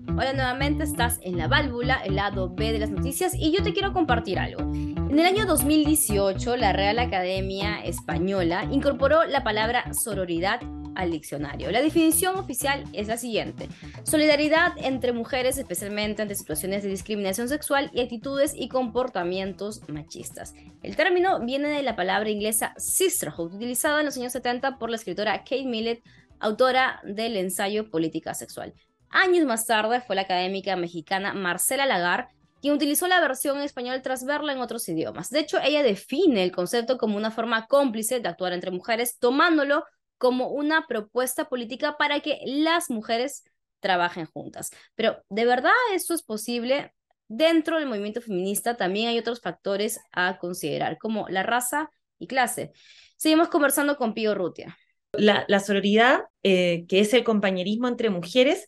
Hola 0.10 0.34
nuevamente, 0.34 0.84
estás 0.84 1.20
en 1.24 1.38
la 1.38 1.48
válvula, 1.48 2.02
el 2.04 2.16
lado 2.16 2.54
B 2.54 2.74
de 2.74 2.80
las 2.80 2.92
noticias 2.92 3.34
y 3.34 3.52
yo 3.52 3.64
te 3.64 3.74
quiero 3.74 3.94
compartir 3.94 4.38
algo. 4.38 4.62
En 4.62 5.18
el 5.18 5.26
año 5.26 5.46
2018, 5.46 6.58
la 6.58 6.74
Real 6.74 7.00
Academia 7.00 7.80
Española 7.84 8.66
incorporó 8.70 9.24
la 9.24 9.44
palabra 9.44 9.94
sororidad 9.94 10.60
al 11.00 11.12
diccionario. 11.12 11.72
La 11.72 11.82
definición 11.82 12.36
oficial 12.36 12.84
es 12.94 13.08
la 13.08 13.18
siguiente. 13.18 13.70
Solidaridad 14.04 14.74
entre 14.78 15.14
mujeres, 15.14 15.58
especialmente 15.58 16.22
ante 16.22 16.36
situaciones 16.36 16.84
de 16.84 16.90
discriminación 16.90 17.48
sexual 17.48 17.90
y 17.94 18.02
actitudes 18.02 18.54
y 18.56 18.68
comportamientos 18.70 19.82
machistas. 19.88 20.54
El 20.84 20.96
término 20.96 21.40
viene 21.46 21.70
de 21.70 21.84
la 21.84 21.96
palabra 21.96 22.30
inglesa 22.30 22.74
sisterhood, 22.78 23.56
utilizada 23.56 24.00
en 24.00 24.06
los 24.06 24.18
años 24.18 24.34
70 24.34 24.78
por 24.78 24.90
la 24.90 24.98
escritora 24.98 25.40
Kate 25.40 25.66
Millett, 25.66 26.04
autora 26.40 27.02
del 27.04 27.38
ensayo 27.38 27.90
Política 27.90 28.34
Sexual. 28.34 28.74
Años 29.10 29.46
más 29.46 29.66
tarde 29.66 30.02
fue 30.02 30.16
la 30.16 30.24
académica 30.24 30.76
mexicana 30.76 31.34
Marcela 31.34 31.86
Lagar 31.86 32.30
quien 32.62 32.74
utilizó 32.74 33.08
la 33.08 33.22
versión 33.22 33.58
en 33.58 33.64
español 33.64 34.02
tras 34.02 34.26
verla 34.26 34.54
en 34.54 34.60
otros 34.60 34.88
idiomas. 34.90 35.30
De 35.30 35.40
hecho, 35.40 35.60
ella 35.64 35.84
define 35.84 36.44
el 36.44 36.52
concepto 36.52 36.98
como 36.98 37.18
una 37.18 37.32
forma 37.32 37.68
cómplice 37.68 38.20
de 38.20 38.28
actuar 38.28 38.54
entre 38.54 38.72
mujeres, 38.72 39.18
tomándolo 39.18 39.86
como 40.20 40.50
una 40.50 40.86
propuesta 40.86 41.50
política 41.50 41.98
para 41.98 42.20
que 42.20 42.40
las 42.46 42.92
mujeres 42.92 43.44
trabajen 43.80 44.28
juntas. 44.28 44.70
Pero, 44.94 45.24
¿de 45.30 45.46
verdad 45.46 45.72
esto 45.94 46.14
es 46.14 46.22
posible? 46.22 46.94
Dentro 47.28 47.80
del 47.80 47.88
movimiento 47.88 48.22
feminista 48.22 48.78
también 48.78 49.08
hay 49.08 49.18
otros 49.18 49.42
factores 49.42 50.00
a 50.12 50.38
considerar, 50.38 51.00
como 51.00 51.28
la 51.30 51.42
raza 51.42 51.90
y 52.20 52.28
clase. 52.28 52.72
Seguimos 53.18 53.48
conversando 53.48 53.98
con 53.98 54.14
Pío 54.14 54.36
Rutia. 54.36 54.78
La, 55.14 55.46
la 55.48 55.60
sororidad, 55.60 56.26
eh, 56.44 56.86
que 56.88 57.00
es 57.00 57.14
el 57.16 57.24
compañerismo 57.24 57.88
entre 57.88 58.12
mujeres, 58.12 58.68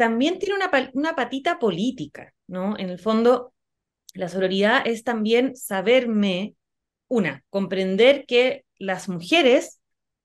también 0.00 0.38
tiene 0.38 0.54
una, 0.54 1.14
patita 1.14 1.58
política, 1.58 2.32
¿no? 2.46 2.78
En 2.78 2.88
el 2.88 2.98
fondo, 2.98 3.52
la 4.14 4.30
sororidad 4.30 4.82
es 4.86 5.04
también 5.04 5.54
saberme, 5.54 6.54
una, 7.06 7.44
comprender 7.50 8.24
que 8.26 8.64
las 8.78 9.10
mujeres 9.10 9.79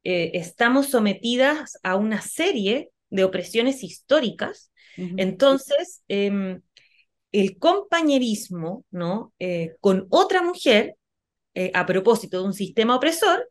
eh, 0.06 0.32
estamos 0.36 0.88
sometidas 0.88 1.78
a 1.84 1.98
una 1.98 2.22
serie 2.22 2.92
de 3.10 3.26
opresiones 3.26 3.84
históricas, 3.84 4.72
entonces 5.18 6.04
em, 6.08 6.62
el 7.34 7.58
compañerismo, 7.60 8.86
¿no? 8.92 9.34
Eh, 9.40 9.76
con 9.82 10.08
otra 10.10 10.42
mujer, 10.42 10.96
eh, 11.54 11.70
a 11.74 11.86
propósito 11.86 12.40
de 12.40 12.46
un 12.46 12.54
sistema 12.54 12.96
opresor, 12.96 13.50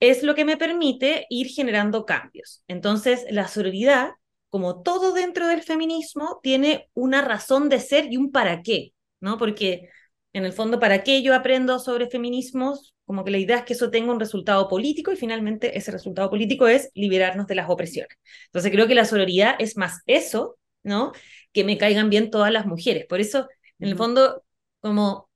es 0.00 0.24
lo 0.24 0.34
que 0.34 0.44
me 0.44 0.56
permite 0.56 1.26
ir 1.30 1.46
generando 1.46 2.04
cambios. 2.04 2.64
Entonces, 2.66 3.24
la 3.30 3.46
sororidad 3.46 4.10
como 4.52 4.82
todo 4.82 5.14
dentro 5.14 5.46
del 5.46 5.62
feminismo, 5.62 6.38
tiene 6.42 6.90
una 6.92 7.22
razón 7.22 7.70
de 7.70 7.80
ser 7.80 8.12
y 8.12 8.18
un 8.18 8.30
para 8.30 8.60
qué, 8.60 8.92
¿no? 9.18 9.38
Porque 9.38 9.88
en 10.32 10.44
el 10.44 10.52
fondo, 10.52 10.80
¿para 10.80 11.02
qué 11.02 11.22
yo 11.22 11.34
aprendo 11.34 11.78
sobre 11.78 12.08
feminismos? 12.08 12.94
Como 13.04 13.24
que 13.24 13.30
la 13.30 13.38
idea 13.38 13.58
es 13.58 13.64
que 13.64 13.74
eso 13.74 13.90
tenga 13.90 14.12
un 14.12 14.20
resultado 14.20 14.68
político 14.68 15.12
y 15.12 15.16
finalmente 15.16 15.76
ese 15.76 15.90
resultado 15.90 16.30
político 16.30 16.68
es 16.68 16.90
liberarnos 16.94 17.46
de 17.46 17.54
las 17.54 17.68
opresiones. 17.68 18.16
Entonces 18.46 18.70
creo 18.70 18.86
que 18.86 18.94
la 18.94 19.04
sororidad 19.04 19.56
es 19.58 19.76
más 19.76 20.00
eso, 20.06 20.58
¿no? 20.82 21.12
Que 21.52 21.64
me 21.64 21.76
caigan 21.76 22.08
bien 22.08 22.30
todas 22.30 22.50
las 22.50 22.66
mujeres. 22.66 23.04
Por 23.06 23.20
eso, 23.20 23.48
en 23.78 23.88
el 23.88 23.96
fondo, 23.96 24.42
como 24.80 25.28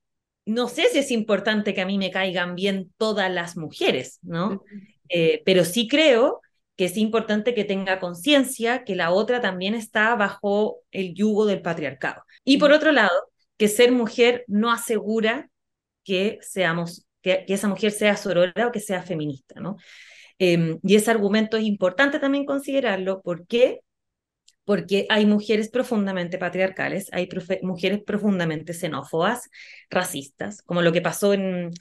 no 0.45 0.69
sé 0.69 0.85
si 0.89 0.99
es 0.99 1.11
importante 1.11 1.73
que 1.73 1.81
a 1.81 1.85
mí 1.85 1.97
me 1.97 2.09
caigan 2.09 2.55
bien 2.55 2.91
todas 2.97 3.29
las 3.29 3.57
mujeres, 3.57 4.19
¿no? 4.21 4.63
Eh, 5.09 5.43
pero 5.45 5.65
sí 5.65 5.87
creo 5.87 6.41
que 6.77 6.85
es 6.85 6.95
importante 6.95 7.53
que 7.53 7.65
tenga 7.65 7.99
conciencia 7.99 8.83
que 8.85 8.95
la 8.95 9.11
otra 9.11 9.41
también 9.41 9.75
está 9.75 10.15
bajo 10.15 10.77
el 10.91 11.13
yugo 11.13 11.45
del 11.45 11.61
patriarcado. 11.61 12.23
Y 12.45 12.57
por 12.57 12.71
otro 12.71 12.93
lado, 12.93 13.11
que 13.57 13.67
ser 13.67 13.91
mujer 13.91 14.43
no 14.47 14.71
asegura 14.71 15.49
que 16.03 16.39
seamos, 16.41 17.07
que, 17.21 17.45
esa 17.47 17.67
mujer 17.67 17.91
sea 17.91 18.15
sorora 18.17 18.67
o 18.67 18.71
que 18.71 18.79
sea 18.79 19.01
feminista, 19.03 19.59
¿no? 19.59 19.77
Em, 20.39 20.79
y 20.83 20.95
ese 20.95 21.11
argumento 21.11 21.57
es 21.57 21.63
importante 21.63 22.19
también 22.19 22.45
considerarlo. 22.45 23.21
¿Por 23.21 23.47
qué? 23.47 23.81
Porque 24.65 25.07
hay 25.09 25.25
mujeres 25.25 25.69
profundamente 25.69 26.37
patriarcales, 26.37 27.09
hay 27.11 27.27
mujeres 27.63 28.01
profundamente 28.03 28.73
xenófobas, 28.73 29.49
racistas, 29.89 30.61
como 30.63 30.81
lo 30.81 30.91
que 30.91 31.01
pasó 31.01 31.33
en, 31.33 31.71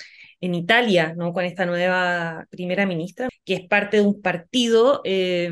en 0.41 0.55
Italia, 0.55 1.15
¿no? 1.17 1.33
con 1.33 1.45
esta 1.45 1.67
nueva 1.67 2.47
primera 2.51 2.87
ministra, 2.87 3.29
que 3.45 3.55
es 3.55 3.69
parte 3.69 3.99
de 3.99 4.03
un 4.03 4.21
partido 4.21 5.01
eh, 5.05 5.51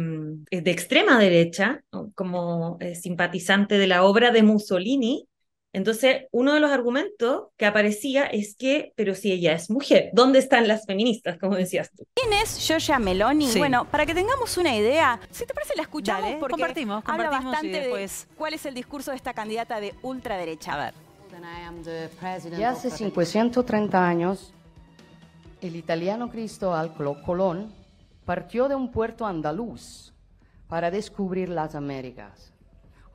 de 0.50 0.70
extrema 0.70 1.18
derecha, 1.18 1.82
como 2.14 2.76
eh, 2.80 2.94
simpatizante 2.94 3.78
de 3.78 3.86
la 3.86 4.04
obra 4.04 4.30
de 4.30 4.42
Mussolini. 4.42 5.26
Entonces, 5.74 6.26
uno 6.30 6.54
de 6.54 6.60
los 6.60 6.70
argumentos 6.70 7.48
que 7.56 7.66
aparecía 7.66 8.26
es 8.26 8.54
que, 8.54 8.92
pero 8.94 9.16
si 9.16 9.32
ella 9.32 9.54
es 9.54 9.68
mujer, 9.70 10.10
¿dónde 10.12 10.38
están 10.38 10.68
las 10.68 10.86
feministas, 10.86 11.36
como 11.36 11.56
decías 11.56 11.90
tú? 11.90 12.04
¿Quién 12.14 12.32
es 12.32 12.56
Giorgia 12.64 13.00
Meloni? 13.00 13.50
Bueno, 13.58 13.84
para 13.90 14.06
que 14.06 14.14
tengamos 14.14 14.56
una 14.56 14.74
idea, 14.76 15.18
si 15.32 15.44
te 15.44 15.52
parece 15.52 15.74
la 15.74 15.82
escuchamos 15.82 16.30
porque 16.38 16.52
compartimos, 16.52 17.02
habla 17.04 17.24
compartimos 17.24 17.44
bastante 17.52 17.76
y 17.76 17.80
después- 17.80 18.26
de 18.30 18.34
cuál 18.36 18.54
es 18.54 18.64
el 18.66 18.74
discurso 18.74 19.10
de 19.10 19.16
esta 19.16 19.34
candidata 19.34 19.80
de 19.80 19.94
ultraderecha. 20.02 20.74
A 20.74 20.84
ver. 20.86 20.94
Ya 22.56 22.70
hace 22.70 22.90
530 22.92 24.06
años, 24.06 24.54
el 25.60 25.74
italiano 25.74 26.30
Cristóbal 26.30 26.94
Colón 26.94 27.74
partió 28.24 28.68
de 28.68 28.76
un 28.76 28.92
puerto 28.92 29.26
andaluz 29.26 30.14
para 30.68 30.92
descubrir 30.92 31.48
las 31.48 31.74
Américas. 31.74 32.52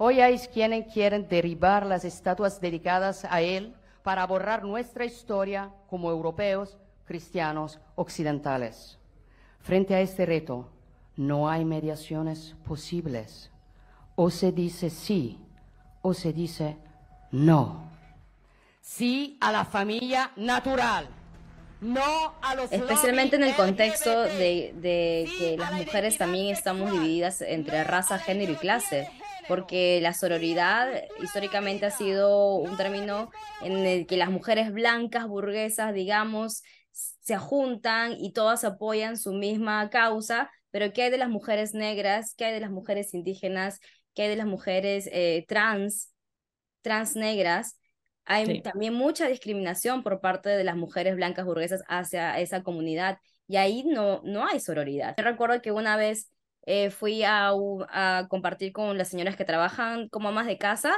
Hoy 0.01 0.21
hay 0.21 0.39
quienes 0.39 0.93
quieren 0.93 1.27
derribar 1.27 1.85
las 1.85 2.05
estatuas 2.05 2.61
dedicadas 2.61 3.25
a 3.25 3.41
él 3.41 3.75
para 4.01 4.25
borrar 4.25 4.63
nuestra 4.63 5.03
historia 5.03 5.71
como 5.89 6.09
europeos 6.09 6.77
cristianos 7.03 7.81
occidentales. 7.95 8.97
Frente 9.59 9.95
a 9.95 9.99
este 9.99 10.25
reto, 10.25 10.69
no 11.17 11.49
hay 11.49 11.65
mediaciones 11.65 12.55
posibles. 12.65 13.51
O 14.15 14.29
se 14.29 14.53
dice 14.53 14.89
sí 14.89 15.37
o 16.01 16.13
se 16.13 16.31
dice 16.31 16.77
no. 17.31 17.91
Sí 18.79 19.37
a 19.41 19.51
la 19.51 19.65
familia 19.65 20.31
natural. 20.37 21.09
No 21.81 22.35
a 22.41 22.55
los 22.55 22.71
Especialmente 22.71 23.35
en 23.35 23.43
el 23.43 23.53
contexto 23.53 24.21
de, 24.21 24.73
de 24.77 25.29
que 25.37 25.57
las 25.57 25.73
mujeres 25.73 26.17
también 26.17 26.55
estamos 26.55 26.89
divididas 26.89 27.41
entre 27.41 27.83
raza, 27.83 28.17
género 28.17 28.53
y 28.53 28.55
clase, 28.55 29.09
porque 29.49 29.99
la 29.99 30.13
sororidad 30.13 30.93
históricamente 31.23 31.87
ha 31.87 31.91
sido 31.91 32.57
un 32.57 32.77
término 32.77 33.31
en 33.63 33.73
el 33.79 34.05
que 34.05 34.15
las 34.15 34.29
mujeres 34.29 34.71
blancas, 34.71 35.27
burguesas, 35.27 35.91
digamos, 35.91 36.61
se 36.91 37.37
juntan 37.37 38.13
y 38.19 38.31
todas 38.33 38.63
apoyan 38.63 39.17
su 39.17 39.33
misma 39.33 39.89
causa, 39.89 40.51
pero 40.69 40.93
¿qué 40.93 41.03
hay 41.03 41.09
de 41.09 41.17
las 41.17 41.29
mujeres 41.29 41.73
negras? 41.73 42.35
¿Qué 42.37 42.45
hay 42.45 42.53
de 42.53 42.59
las 42.59 42.69
mujeres 42.69 43.15
indígenas? 43.15 43.79
¿Qué 44.13 44.23
hay 44.23 44.29
de 44.29 44.35
las 44.35 44.45
mujeres 44.45 45.09
eh, 45.11 45.45
trans, 45.47 46.13
trans 46.83 47.15
negras? 47.15 47.79
Hay 48.25 48.45
Sí. 48.45 48.61
también 48.61 48.93
mucha 48.93 49.27
discriminación 49.27 50.03
por 50.03 50.21
parte 50.21 50.49
de 50.49 50.63
las 50.63 50.75
mujeres 50.75 51.15
blancas 51.15 51.45
burguesas 51.45 51.81
hacia 51.87 52.39
esa 52.39 52.61
comunidad 52.61 53.17
y 53.47 53.55
ahí 53.57 53.83
no, 53.83 54.21
no 54.23 54.45
hay 54.45 54.59
sororidad. 54.59 55.15
Yo 55.17 55.23
recuerdo 55.23 55.59
que 55.63 55.71
una 55.71 55.97
vez 55.97 56.29
eh, 56.69 56.91
fui 56.91 57.23
a, 57.23 57.51
a 57.89 58.27
compartir 58.29 58.71
con 58.73 58.97
las 58.97 59.09
señoras 59.09 59.35
que 59.37 59.45
trabajan 59.45 60.09
como 60.09 60.29
amas 60.29 60.47
de 60.47 60.57
casa 60.57 60.95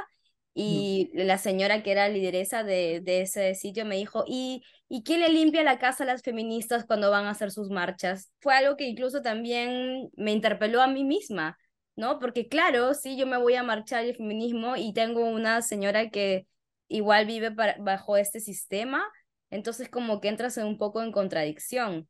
y 0.54 1.10
la 1.14 1.38
señora 1.38 1.82
que 1.82 1.92
era 1.92 2.08
lideresa 2.08 2.62
de, 2.62 3.00
de 3.02 3.22
ese 3.22 3.54
sitio 3.54 3.84
me 3.86 3.96
dijo, 3.96 4.24
¿y, 4.26 4.62
¿y 4.88 5.02
quién 5.02 5.20
le 5.20 5.30
limpia 5.30 5.62
la 5.62 5.78
casa 5.78 6.04
a 6.04 6.06
las 6.06 6.22
feministas 6.22 6.84
cuando 6.84 7.10
van 7.10 7.24
a 7.26 7.30
hacer 7.30 7.50
sus 7.50 7.70
marchas? 7.70 8.32
Fue 8.40 8.54
algo 8.54 8.76
que 8.76 8.84
incluso 8.86 9.22
también 9.22 10.10
me 10.16 10.32
interpeló 10.32 10.82
a 10.82 10.88
mí 10.88 11.04
misma, 11.04 11.58
¿no? 11.96 12.18
Porque 12.18 12.48
claro, 12.48 12.92
sí, 12.94 13.16
yo 13.16 13.26
me 13.26 13.38
voy 13.38 13.54
a 13.54 13.62
marchar 13.62 14.04
el 14.04 14.16
feminismo 14.16 14.76
y 14.76 14.92
tengo 14.92 15.24
una 15.24 15.62
señora 15.62 16.10
que 16.10 16.46
igual 16.88 17.26
vive 17.26 17.50
para- 17.52 17.76
bajo 17.80 18.16
este 18.18 18.40
sistema, 18.40 19.04
entonces 19.50 19.88
como 19.88 20.20
que 20.20 20.28
entras 20.28 20.56
en 20.58 20.66
un 20.66 20.78
poco 20.78 21.02
en 21.02 21.12
contradicción. 21.12 22.08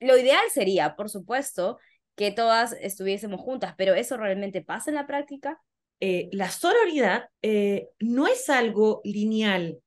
Lo 0.00 0.16
ideal 0.18 0.42
sería, 0.52 0.96
por 0.96 1.10
supuesto, 1.10 1.78
que 2.18 2.32
todas 2.32 2.72
estuviésemos 2.80 3.40
juntas, 3.40 3.74
pero 3.78 3.94
¿eso 3.94 4.16
realmente 4.16 4.60
pasa 4.60 4.90
en 4.90 4.96
la 4.96 5.06
práctica? 5.06 5.62
Eh, 6.00 6.28
la 6.32 6.50
sororidad 6.50 7.28
eh, 7.42 7.90
no 8.00 8.26
es 8.26 8.50
algo 8.50 9.00
lineal 9.04 9.78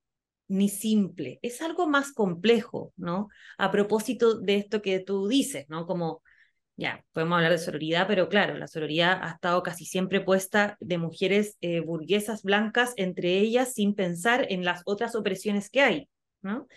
ni 0.47 0.69
simple, 0.69 1.39
es 1.41 1.61
algo 1.61 1.87
más 1.87 2.13
complejo, 2.13 2.93
¿no? 2.95 3.27
A 3.57 3.69
propósito 3.69 4.39
de 4.39 4.55
esto 4.55 4.81
que 4.81 5.01
tú 5.01 5.27
dices, 5.27 5.65
¿no? 5.67 5.85
Como 5.85 6.23
ya, 6.77 7.03
podemos 7.11 7.35
hablar 7.35 7.51
de 7.51 7.57
sororidad, 7.57 8.07
pero 8.07 8.29
claro, 8.29 8.55
la 8.55 8.67
sororidad 8.67 9.19
ha 9.21 9.31
estado 9.31 9.61
casi 9.61 9.85
siempre 9.85 10.21
puesta 10.21 10.77
de 10.79 10.97
mujeres 10.97 11.57
eh, 11.59 11.81
burguesas 11.81 12.43
blancas 12.43 12.93
entre 12.95 13.39
ellas 13.39 13.73
sin 13.73 13.93
pensar 13.93 14.47
en 14.49 14.63
las 14.63 14.83
otras 14.85 15.15
opresiones 15.15 15.69
que 15.69 15.81
hay, 15.81 16.09
¿no? 16.41 16.67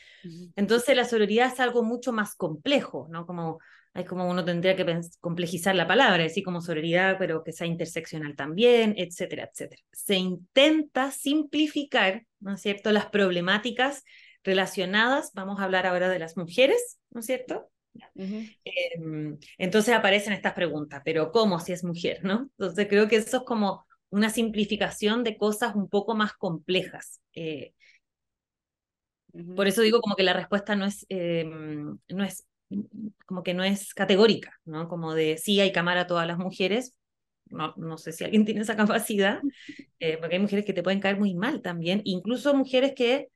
Entonces 0.57 0.97
la 0.97 1.05
sororidad 1.05 1.53
es 1.53 1.61
algo 1.61 1.85
mucho 1.85 2.13
más 2.13 2.35
complejo, 2.35 3.07
¿no? 3.09 3.25
Como 3.25 3.61
hay 3.95 4.05
como 4.05 4.29
uno 4.29 4.45
tendría 4.45 4.75
que 4.75 5.01
complejizar 5.21 5.75
la 5.77 5.87
palabra, 5.87 6.25
decir 6.25 6.43
como 6.43 6.61
sororidad, 6.61 7.17
pero 7.17 7.45
que 7.45 7.53
sea 7.53 7.69
interseccional 7.69 8.35
también, 8.35 8.95
etcétera, 8.99 9.49
etcétera. 9.51 9.81
Se 9.93 10.17
intenta 10.17 11.13
simplificar, 11.13 12.27
¿no 12.41 12.55
es 12.55 12.61
cierto?, 12.61 12.91
las 12.91 13.07
problemáticas 13.07 14.05
relacionadas, 14.43 15.31
vamos 15.33 15.61
a 15.61 15.65
hablar 15.65 15.87
ahora 15.87 16.09
de 16.09 16.19
las 16.19 16.37
mujeres, 16.37 16.99
¿no 17.11 17.21
es 17.21 17.27
cierto? 17.27 17.71
Em, 18.17 19.39
entonces 19.59 19.95
aparecen 19.95 20.33
estas 20.33 20.55
preguntas, 20.55 21.01
pero 21.05 21.31
¿cómo 21.31 21.61
si 21.61 21.73
es 21.73 21.85
mujer, 21.85 22.25
no? 22.25 22.51
Entonces 22.59 22.89
creo 22.89 23.07
que 23.07 23.17
eso 23.17 23.39
es 23.39 23.43
como 23.45 23.87
una 24.11 24.29
simplificación 24.29 25.23
de 25.23 25.37
cosas 25.37 25.77
un 25.77 25.89
poco 25.89 26.17
más 26.17 26.33
complejas. 26.33 27.21
Eh, 27.33 27.73
por 29.55 29.69
eso 29.69 29.83
digo 29.83 30.01
como 30.01 30.17
que 30.17 30.23
la 30.25 30.33
respuesta 30.33 30.75
no 30.75 30.85
es, 30.85 31.07
em, 31.09 31.99
no 32.09 32.25
es 32.25 32.45
como 33.27 33.43
que 33.43 33.55
no 33.55 33.65
es 33.65 33.95
categórica, 33.95 34.59
¿no? 34.65 34.89
Como 34.89 35.15
de 35.15 35.39
sí 35.39 35.61
hay 35.61 35.73
cámara 35.73 36.03
a 36.03 36.07
todas 36.07 36.27
las 36.27 36.39
mujeres, 36.39 36.95
no, 37.47 37.75
no 37.77 37.99
sé 37.99 38.13
si 38.13 38.25
alguien 38.25 38.45
tiene 38.45 38.63
esa 38.63 38.77
capacidad, 38.77 39.41
eh, 40.01 40.17
porque 40.19 40.37
hay 40.37 40.43
mujeres 40.43 40.65
que 40.65 40.73
te 40.73 40.83
pueden 40.83 41.01
caer 41.01 41.19
muy 41.19 41.35
mal 41.35 41.63
también, 41.63 42.03
incluso 42.05 42.55
mujeres 42.55 42.93
que 42.95 43.29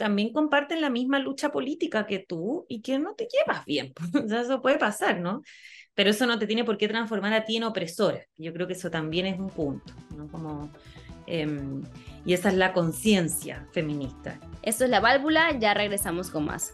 también 0.00 0.32
comparten 0.32 0.80
la 0.80 0.88
misma 0.88 1.18
lucha 1.18 1.52
política 1.52 2.06
que 2.06 2.20
tú 2.20 2.64
y 2.68 2.80
que 2.80 2.98
no 2.98 3.14
te 3.14 3.28
llevas 3.30 3.66
bien. 3.66 3.92
o 4.24 4.28
sea, 4.28 4.40
eso 4.40 4.62
puede 4.62 4.78
pasar, 4.78 5.20
¿no? 5.20 5.42
Pero 5.94 6.10
eso 6.10 6.26
no 6.26 6.38
te 6.38 6.46
tiene 6.46 6.64
por 6.64 6.78
qué 6.78 6.88
transformar 6.88 7.34
a 7.34 7.44
ti 7.44 7.58
en 7.58 7.64
opresora. 7.64 8.24
Yo 8.38 8.54
creo 8.54 8.66
que 8.66 8.72
eso 8.72 8.90
también 8.90 9.26
es 9.26 9.38
un 9.38 9.50
punto, 9.50 9.92
¿no? 10.16 10.26
Como, 10.28 10.70
em, 11.26 11.82
y 12.24 12.32
esa 12.32 12.48
es 12.48 12.54
la 12.54 12.72
conciencia 12.72 13.68
feminista. 13.72 14.40
Esto 14.62 14.84
es 14.84 14.90
la 14.90 15.00
válvula, 15.00 15.58
ya 15.58 15.74
regresamos 15.74 16.30
con 16.30 16.46
más. 16.46 16.72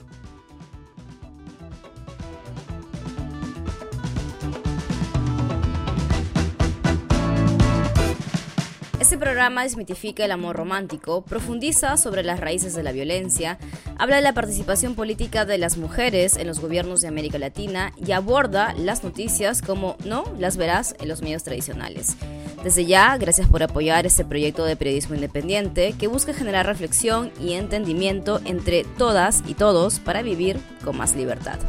Este 9.07 9.19
programa 9.19 9.63
desmitifica 9.63 10.25
el 10.25 10.33
amor 10.33 10.57
romántico, 10.57 11.23
profundiza 11.23 11.97
sobre 11.97 12.25
las 12.25 12.41
raíces 12.41 12.75
de 12.75 12.83
la 12.83 12.91
violencia, 12.91 13.57
habla 13.99 14.17
de 14.17 14.23
la 14.23 14.33
participación 14.33 14.97
política 14.97 15.45
de 15.45 15.59
las 15.59 15.77
mujeres 15.77 16.37
en 16.37 16.49
los 16.49 16.59
gobiernos 16.59 17.03
de 17.03 17.07
América 17.07 17.39
Latina 17.39 17.93
y 18.05 18.11
aborda 18.11 18.75
las 18.77 19.05
noticias 19.05 19.63
como 19.63 19.97
no 20.05 20.25
las 20.41 20.57
verás 20.57 20.97
en 20.99 21.07
los 21.07 21.23
medios 21.23 21.45
tradicionales. 21.45 22.17
Desde 22.65 22.85
ya, 22.85 23.17
gracias 23.17 23.47
por 23.47 23.63
apoyar 23.63 24.07
este 24.07 24.25
proyecto 24.25 24.65
de 24.65 24.75
periodismo 24.75 25.15
independiente 25.15 25.95
que 25.97 26.09
busca 26.09 26.35
generar 26.35 26.67
reflexión 26.67 27.31
y 27.41 27.53
entendimiento 27.53 28.41
entre 28.45 28.83
todas 28.99 29.45
y 29.47 29.55
todos 29.55 30.01
para 30.01 30.23
vivir 30.23 30.59
con 30.83 30.97
más 30.97 31.15
libertad. 31.15 31.61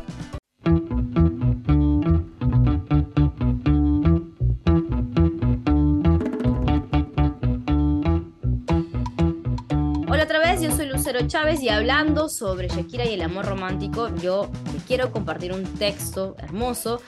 Chávez 11.27 11.61
y 11.61 11.67
hablando 11.67 12.29
sobre 12.29 12.69
Shakira 12.69 13.05
y 13.05 13.13
el 13.13 13.21
amor 13.21 13.45
romántico, 13.45 14.15
yo 14.15 14.49
quiero 14.87 15.11
compartir 15.11 15.51
un 15.51 15.65
texto 15.73 16.37
hermoso 16.39 17.01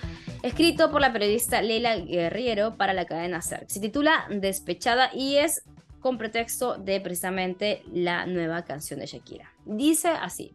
escrito 0.43 0.91
por 0.91 0.99
la 0.99 1.13
periodista 1.13 1.61
Leila 1.61 1.95
Guerriero 1.95 2.75
para 2.75 2.93
la 2.93 3.05
cadena 3.05 3.41
SER. 3.41 3.63
Se 3.69 3.79
titula 3.79 4.27
Despechada 4.29 5.09
y 5.13 5.37
es 5.37 5.63
con 6.01 6.17
pretexto 6.17 6.77
de 6.77 6.99
precisamente 6.99 7.81
la 7.93 8.25
nueva 8.25 8.65
canción 8.65 8.99
de 8.99 9.05
Shakira. 9.05 9.53
Dice 9.65 10.09
así. 10.09 10.51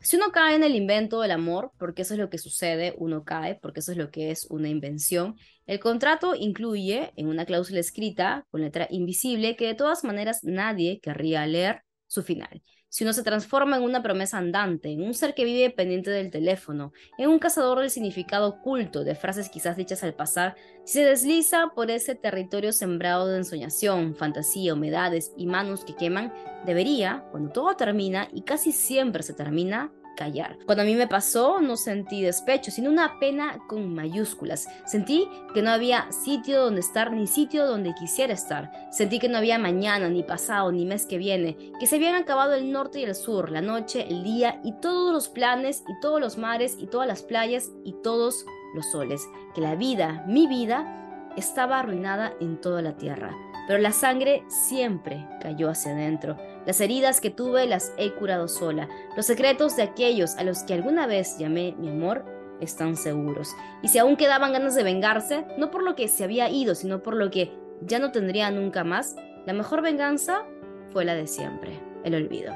Si 0.00 0.16
uno 0.16 0.30
cae 0.30 0.56
en 0.56 0.64
el 0.64 0.74
invento 0.74 1.22
del 1.22 1.30
amor, 1.30 1.70
porque 1.78 2.02
eso 2.02 2.12
es 2.12 2.20
lo 2.20 2.28
que 2.28 2.36
sucede, 2.36 2.94
uno 2.98 3.24
cae, 3.24 3.54
porque 3.54 3.80
eso 3.80 3.92
es 3.92 3.98
lo 3.98 4.10
que 4.10 4.32
es 4.32 4.46
una 4.50 4.68
invención, 4.68 5.36
el 5.64 5.80
contrato 5.80 6.34
incluye 6.34 7.12
en 7.16 7.28
una 7.28 7.46
cláusula 7.46 7.80
escrita 7.80 8.44
con 8.50 8.60
letra 8.60 8.86
invisible 8.90 9.56
que 9.56 9.68
de 9.68 9.74
todas 9.74 10.04
maneras 10.04 10.40
nadie 10.42 11.00
querría 11.00 11.46
leer 11.46 11.84
su 12.06 12.22
final. 12.22 12.62
Si 12.92 13.04
uno 13.04 13.14
se 13.14 13.22
transforma 13.22 13.78
en 13.78 13.84
una 13.84 14.02
promesa 14.02 14.36
andante, 14.36 14.90
en 14.92 15.02
un 15.02 15.14
ser 15.14 15.32
que 15.32 15.46
vive 15.46 15.70
pendiente 15.70 16.10
del 16.10 16.30
teléfono, 16.30 16.92
en 17.16 17.30
un 17.30 17.38
cazador 17.38 17.78
del 17.80 17.88
significado 17.88 18.48
oculto 18.48 19.02
de 19.02 19.14
frases 19.14 19.48
quizás 19.48 19.78
dichas 19.78 20.04
al 20.04 20.12
pasar, 20.12 20.56
si 20.84 20.98
se 20.98 21.06
desliza 21.06 21.72
por 21.74 21.90
ese 21.90 22.14
territorio 22.14 22.70
sembrado 22.70 23.28
de 23.28 23.38
ensoñación, 23.38 24.14
fantasía, 24.14 24.74
humedades 24.74 25.32
y 25.38 25.46
manos 25.46 25.86
que 25.86 25.96
queman, 25.96 26.34
debería, 26.66 27.24
cuando 27.30 27.50
todo 27.50 27.74
termina, 27.76 28.28
y 28.30 28.42
casi 28.42 28.72
siempre 28.72 29.22
se 29.22 29.32
termina, 29.32 29.90
callar. 30.16 30.58
Cuando 30.66 30.82
a 30.82 30.86
mí 30.86 30.94
me 30.94 31.08
pasó, 31.08 31.60
no 31.60 31.76
sentí 31.76 32.22
despecho, 32.22 32.70
sino 32.70 32.90
una 32.90 33.18
pena 33.18 33.58
con 33.68 33.94
mayúsculas. 33.94 34.68
Sentí 34.86 35.28
que 35.54 35.62
no 35.62 35.70
había 35.70 36.10
sitio 36.12 36.62
donde 36.62 36.80
estar 36.80 37.12
ni 37.12 37.26
sitio 37.26 37.66
donde 37.66 37.94
quisiera 37.94 38.32
estar. 38.32 38.70
Sentí 38.90 39.18
que 39.18 39.28
no 39.28 39.38
había 39.38 39.58
mañana, 39.58 40.08
ni 40.08 40.22
pasado, 40.22 40.72
ni 40.72 40.84
mes 40.84 41.06
que 41.06 41.18
viene, 41.18 41.56
que 41.78 41.86
se 41.86 41.96
habían 41.96 42.14
acabado 42.14 42.54
el 42.54 42.70
norte 42.70 43.00
y 43.00 43.04
el 43.04 43.14
sur, 43.14 43.50
la 43.50 43.62
noche, 43.62 44.06
el 44.08 44.22
día 44.22 44.60
y 44.64 44.72
todos 44.80 45.12
los 45.12 45.28
planes 45.28 45.84
y 45.88 46.00
todos 46.00 46.20
los 46.20 46.38
mares 46.38 46.76
y 46.78 46.86
todas 46.86 47.06
las 47.06 47.22
playas 47.22 47.70
y 47.84 47.94
todos 48.02 48.44
los 48.74 48.90
soles. 48.90 49.22
Que 49.54 49.60
la 49.60 49.74
vida, 49.74 50.24
mi 50.26 50.46
vida, 50.46 51.30
estaba 51.36 51.80
arruinada 51.80 52.32
en 52.40 52.60
toda 52.60 52.82
la 52.82 52.96
tierra. 52.96 53.34
Pero 53.66 53.78
la 53.78 53.92
sangre 53.92 54.44
siempre 54.48 55.26
cayó 55.40 55.70
hacia 55.70 55.92
adentro 55.92 56.36
las 56.66 56.80
heridas 56.80 57.20
que 57.20 57.30
tuve 57.30 57.66
las 57.66 57.92
he 57.96 58.12
curado 58.12 58.48
sola. 58.48 58.88
Los 59.16 59.26
secretos 59.26 59.76
de 59.76 59.82
aquellos 59.82 60.36
a 60.36 60.44
los 60.44 60.62
que 60.62 60.74
alguna 60.74 61.06
vez 61.06 61.38
llamé 61.38 61.74
mi 61.78 61.88
amor 61.88 62.24
están 62.60 62.96
seguros. 62.96 63.54
Y 63.82 63.88
si 63.88 63.98
aún 63.98 64.16
quedaban 64.16 64.52
ganas 64.52 64.74
de 64.74 64.84
vengarse, 64.84 65.44
no 65.58 65.70
por 65.70 65.82
lo 65.82 65.94
que 65.94 66.08
se 66.08 66.24
había 66.24 66.48
ido, 66.48 66.74
sino 66.74 67.02
por 67.02 67.16
lo 67.16 67.30
que 67.30 67.52
ya 67.80 67.98
no 67.98 68.12
tendría 68.12 68.50
nunca 68.50 68.84
más, 68.84 69.16
la 69.46 69.52
mejor 69.52 69.82
venganza 69.82 70.46
fue 70.90 71.04
la 71.04 71.14
de 71.14 71.26
siempre, 71.26 71.80
el 72.04 72.14
olvido. 72.14 72.54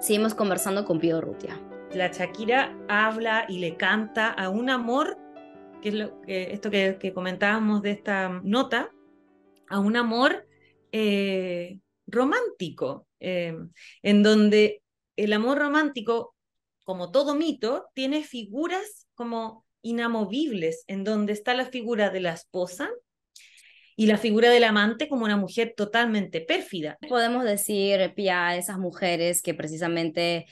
Seguimos 0.00 0.34
conversando 0.34 0.84
con 0.84 1.00
Pío 1.00 1.20
Rutia. 1.20 1.58
La 1.92 2.08
Shakira 2.08 2.76
habla 2.88 3.46
y 3.48 3.58
le 3.58 3.76
canta 3.76 4.28
a 4.30 4.48
un 4.48 4.70
amor, 4.70 5.18
que 5.82 5.88
es 5.88 5.94
lo, 5.94 6.20
que, 6.22 6.52
esto 6.52 6.70
que, 6.70 7.12
comentábamos 7.14 7.82
de 7.82 7.92
esta 7.92 8.28
nota, 8.42 8.90
a 9.68 9.78
un 9.78 9.96
amor 9.96 10.46
eh, 10.92 11.78
romántico, 12.06 13.06
em, 13.20 13.70
en 14.02 14.22
donde 14.22 14.82
el 15.16 15.32
amor 15.32 15.58
romántico, 15.58 16.34
como 16.84 17.10
todo 17.10 17.34
mito, 17.34 17.86
tiene 17.94 18.22
figuras 18.24 19.06
como 19.14 19.64
inamovibles, 19.82 20.84
en 20.86 21.04
donde 21.04 21.32
está 21.32 21.54
la 21.54 21.66
figura 21.66 22.10
de 22.10 22.20
la 22.20 22.32
esposa 22.32 22.90
y 23.96 24.06
la 24.06 24.18
figura 24.18 24.50
del 24.50 24.64
amante 24.64 25.08
como 25.08 25.24
una 25.24 25.36
mujer 25.36 25.74
totalmente 25.76 26.40
pérfida. 26.40 26.98
Podemos 27.08 27.44
decir, 27.44 28.12
Pia, 28.14 28.48
a 28.48 28.56
esas 28.56 28.78
mujeres 28.78 29.40
que 29.42 29.54
precisamente 29.54 30.46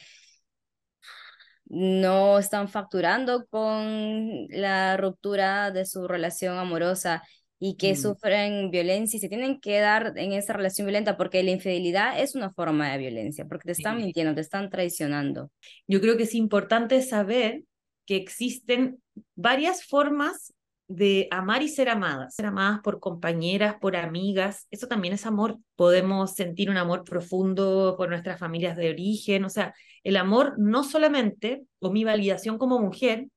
no 1.65 2.39
están 2.39 2.69
facturando 2.69 3.47
con 3.47 4.47
la 4.49 4.97
ruptura 4.99 5.71
de 5.71 5.87
su 5.87 6.07
relación 6.07 6.59
amorosa 6.59 7.23
y 7.65 7.77
que 7.77 7.93
mm. 7.93 7.97
sufren 7.97 8.71
violencia 8.73 9.17
y 9.17 9.21
se 9.21 9.29
tienen 9.29 9.61
que 9.61 9.79
dar 9.79 10.15
en 10.17 10.33
esa 10.33 10.53
relación 10.53 10.85
violenta 10.85 11.17
porque 11.17 11.45
la 11.45 11.53
infidelidad 11.53 12.21
es 12.21 12.35
una 12.35 12.53
forma 12.53 12.91
de 12.91 12.99
violencia, 12.99 13.47
porque 13.47 13.67
te 13.67 13.73
están 13.73 13.99
mintiendo, 13.99 14.35
te 14.35 14.41
están 14.41 14.69
traicionando. 14.69 15.49
Yo 15.87 16.01
creo 16.01 16.17
que 16.17 16.25
es 16.25 16.35
importante 16.35 17.01
saber 17.03 17.63
que 18.05 18.17
existen 18.17 19.01
varias 19.37 19.85
formas 19.85 20.53
de 20.89 21.29
amar 21.31 21.63
y 21.63 21.69
ser 21.69 21.89
amadas, 21.89 22.35
ser 22.35 22.47
amadas 22.47 22.81
por 22.83 22.99
compañeras, 22.99 23.77
por 23.81 23.95
amigas, 23.95 24.67
eso 24.73 24.89
también 24.89 25.15
es 25.15 25.25
amor. 25.25 25.57
Podemos 25.77 26.35
sentir 26.35 26.69
un 26.69 26.79
amor 26.79 27.05
profundo 27.05 27.95
por 27.97 28.09
nuestras 28.09 28.41
familias 28.41 28.77
de 28.77 28.91
origen, 28.91 29.45
o 29.45 29.51
sea, 29.51 29.73
el 30.03 30.17
amor 30.17 30.55
no 30.59 30.83
solamente, 30.83 31.63
o 31.79 31.93
mi 31.93 32.03
validación 32.03 32.59
como 32.59 32.81
mujer, 32.81 33.29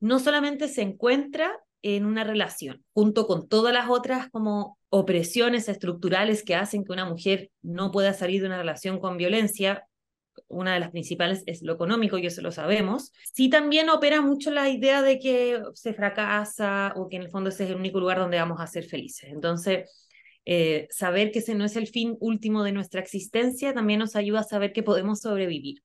no 0.00 0.18
solamente 0.18 0.68
se 0.68 0.82
encuentra 0.82 1.50
en 1.82 2.06
una 2.06 2.24
relación, 2.24 2.84
junto 2.92 3.26
con 3.26 3.48
todas 3.48 3.74
las 3.74 3.90
otras 3.90 4.30
como 4.30 4.78
opresiones 4.88 5.68
estructurales 5.68 6.44
que 6.44 6.54
hacen 6.54 6.84
que 6.84 6.92
una 6.92 7.04
mujer 7.04 7.50
no 7.62 7.90
pueda 7.90 8.14
salir 8.14 8.40
de 8.40 8.46
una 8.46 8.58
relación 8.58 9.00
con 9.00 9.16
violencia, 9.16 9.86
una 10.48 10.74
de 10.74 10.80
las 10.80 10.90
principales 10.90 11.42
es 11.46 11.62
lo 11.62 11.72
económico, 11.74 12.18
y 12.18 12.26
eso 12.26 12.40
lo 12.40 12.52
sabemos. 12.52 13.12
Sí 13.32 13.48
también 13.48 13.90
opera 13.90 14.20
mucho 14.20 14.50
la 14.50 14.68
idea 14.68 15.02
de 15.02 15.18
que 15.18 15.60
se 15.74 15.92
fracasa 15.94 16.92
o 16.96 17.08
que 17.08 17.16
en 17.16 17.22
el 17.22 17.30
fondo 17.30 17.50
ese 17.50 17.64
es 17.64 17.70
el 17.70 17.76
único 17.76 18.00
lugar 18.00 18.18
donde 18.18 18.38
vamos 18.38 18.60
a 18.60 18.66
ser 18.66 18.84
felices. 18.84 19.30
Entonces, 19.30 19.90
eh, 20.44 20.88
saber 20.90 21.30
que 21.30 21.38
ese 21.38 21.54
no 21.54 21.64
es 21.64 21.76
el 21.76 21.86
fin 21.86 22.16
último 22.20 22.64
de 22.64 22.72
nuestra 22.72 23.00
existencia 23.00 23.72
también 23.74 24.00
nos 24.00 24.16
ayuda 24.16 24.40
a 24.40 24.44
saber 24.44 24.72
que 24.72 24.82
podemos 24.82 25.20
sobrevivir. 25.20 25.82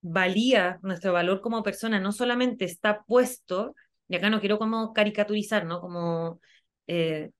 valía, 0.00 0.78
nuestro 0.82 1.12
valor 1.12 1.40
como 1.40 1.62
persona 1.62 1.98
no 1.98 2.12
solamente 2.12 2.64
está 2.64 3.04
puesto, 3.04 3.74
y 4.08 4.16
acá 4.16 4.30
no 4.30 4.40
quiero 4.40 4.58
como 4.58 4.92
caricaturizar, 4.92 5.66
¿no? 5.66 5.80
Como, 5.80 6.40
eh, 6.86 7.30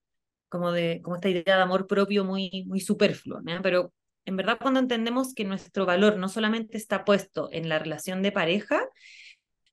como, 0.49 0.73
de, 0.73 1.01
como 1.03 1.17
esta 1.17 1.29
idea 1.29 1.57
de 1.57 1.63
amor 1.63 1.87
propio 1.87 2.25
muy, 2.25 2.65
muy 2.67 2.81
superfluo, 2.81 3.41
¿no? 3.41 3.63
Pero 3.63 3.93
en 4.25 4.37
verdad 4.37 4.59
cuando 4.61 4.81
entendemos 4.81 5.35
que 5.35 5.45
nuestro 5.45 5.87
valor 5.87 6.19
no 6.19 6.29
solamente 6.29 6.77
está 6.77 7.05
puesto 7.05 7.49
en 7.53 7.69
la 7.69 7.79
relación 7.79 8.23
de 8.23 8.33
pareja, 8.33 8.87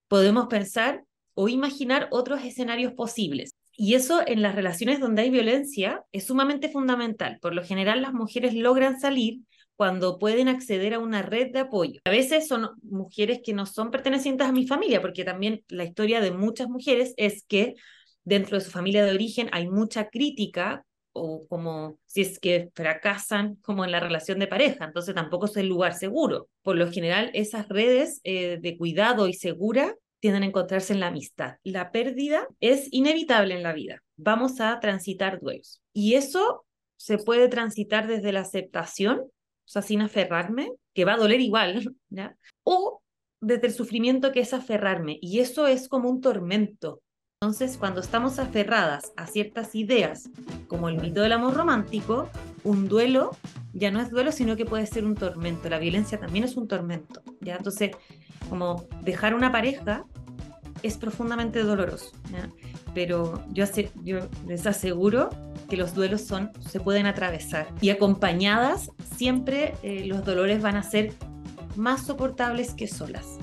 podemos 0.07 0.47
pensar 0.47 1.03
o 1.33 1.49
imaginar 1.49 2.07
otros 2.11 2.43
escenarios 2.43 2.93
posibles. 2.93 3.55
Y 3.77 3.95
eso 3.95 4.21
en 4.25 4.41
las 4.41 4.55
relaciones 4.55 5.01
donde 5.01 5.23
hay 5.23 5.29
violencia 5.29 6.03
es 6.13 6.25
sumamente 6.27 6.69
fundamental. 6.69 7.39
Por 7.41 7.53
lo 7.53 7.63
general 7.63 8.01
las 8.01 8.13
mujeres 8.13 8.53
logran 8.53 8.99
salir 8.99 9.41
cuando 9.75 10.19
pueden 10.19 10.47
acceder 10.47 10.93
a 10.93 10.99
una 10.99 11.21
red 11.21 11.51
de 11.51 11.59
apoyo. 11.59 11.99
A 12.05 12.09
veces 12.09 12.47
son 12.47 12.69
mujeres 12.83 13.41
que 13.43 13.53
no 13.53 13.65
son 13.65 13.91
pertenecientes 13.91 14.47
a 14.47 14.51
mi 14.51 14.67
familia, 14.67 15.01
porque 15.01 15.23
también 15.23 15.63
la 15.67 15.83
historia 15.83 16.21
de 16.21 16.31
muchas 16.31 16.69
mujeres 16.69 17.13
es 17.17 17.43
que 17.47 17.75
dentro 18.23 18.57
de 18.57 18.63
su 18.63 18.71
familia 18.71 19.05
de 19.05 19.11
origen 19.11 19.49
hay 19.51 19.67
mucha 19.69 20.09
crítica 20.09 20.85
o 21.17 21.47
como 21.47 21.97
si 22.05 22.21
es 22.21 22.39
que 22.39 22.71
fracasan 22.75 23.55
como 23.61 23.85
en 23.85 23.91
la 23.91 24.01
relación 24.01 24.37
de 24.37 24.47
pareja, 24.47 24.83
entonces 24.83 25.15
tampoco 25.15 25.45
es 25.45 25.55
el 25.55 25.67
lugar 25.67 25.93
seguro. 25.93 26.49
Por 26.61 26.75
lo 26.75 26.91
general, 26.91 27.31
esas 27.33 27.69
redes 27.69 28.19
eh, 28.25 28.59
de 28.61 28.77
cuidado 28.77 29.27
y 29.27 29.33
segura 29.33 29.95
tienden 30.19 30.43
a 30.43 30.47
encontrarse 30.47 30.91
en 30.91 30.99
la 30.99 31.07
amistad. 31.07 31.55
La 31.63 31.91
pérdida 31.91 32.47
es 32.59 32.89
inevitable 32.91 33.55
en 33.55 33.63
la 33.63 33.71
vida. 33.71 34.03
Vamos 34.17 34.59
a 34.59 34.79
transitar 34.81 35.39
duelos. 35.39 35.81
Y 35.93 36.15
eso 36.15 36.65
se 36.97 37.17
puede 37.17 37.47
transitar 37.47 38.07
desde 38.07 38.33
la 38.33 38.41
aceptación, 38.41 39.23
o 39.65 39.67
sea, 39.67 39.81
sin 39.81 40.01
aferrarme, 40.01 40.71
que 40.93 41.05
va 41.05 41.13
a 41.13 41.17
doler 41.17 41.41
igual, 41.41 41.95
¿ya? 42.09 42.35
O 42.63 43.01
desde 43.41 43.67
el 43.67 43.73
sufrimiento 43.73 44.31
que 44.31 44.41
es 44.41 44.53
aferrarme. 44.53 45.17
Y 45.21 45.39
eso 45.39 45.67
es 45.67 45.87
como 45.87 46.09
un 46.09 46.21
tormento. 46.21 47.01
Entonces, 47.41 47.77
cuando 47.77 47.99
estamos 47.99 48.39
aferradas 48.39 49.11
a 49.17 49.27
ciertas 49.27 49.75
ideas, 49.75 50.29
como 50.67 50.89
el 50.89 50.99
mito 50.99 51.21
del 51.21 51.33
amor 51.33 51.53
romántico, 51.53 52.29
un 52.63 52.87
duelo 52.87 53.31
ya 53.73 53.91
no 53.91 53.99
es 53.99 54.09
duelo, 54.09 54.31
sino 54.31 54.55
que 54.55 54.65
puede 54.65 54.85
ser 54.85 55.03
un 55.03 55.15
tormento. 55.15 55.69
La 55.69 55.79
violencia 55.79 56.17
también 56.17 56.45
es 56.45 56.55
un 56.55 56.67
tormento. 56.67 57.21
¿ya? 57.41 57.57
Entonces, 57.57 57.91
como 58.49 58.87
dejar 59.03 59.35
una 59.35 59.51
pareja 59.51 60.05
es 60.81 60.97
profundamente 60.97 61.61
doloroso. 61.61 62.11
Pero 62.93 63.43
yo, 63.51 63.65
yo 64.03 64.19
les 64.47 64.65
aseguro 64.65 65.29
que 65.67 65.77
los 65.77 65.93
duelos 65.93 66.21
son, 66.21 66.51
se 66.69 66.79
pueden 66.79 67.05
atravesar. 67.05 67.67
Y 67.81 67.89
acompañadas, 67.89 68.91
siempre 69.15 69.73
eh, 69.83 70.05
los 70.05 70.25
dolores 70.25 70.61
van 70.61 70.75
a 70.75 70.83
ser 70.83 71.13
más 71.75 72.05
soportables 72.05 72.73
que 72.73 72.87
solas. 72.87 73.37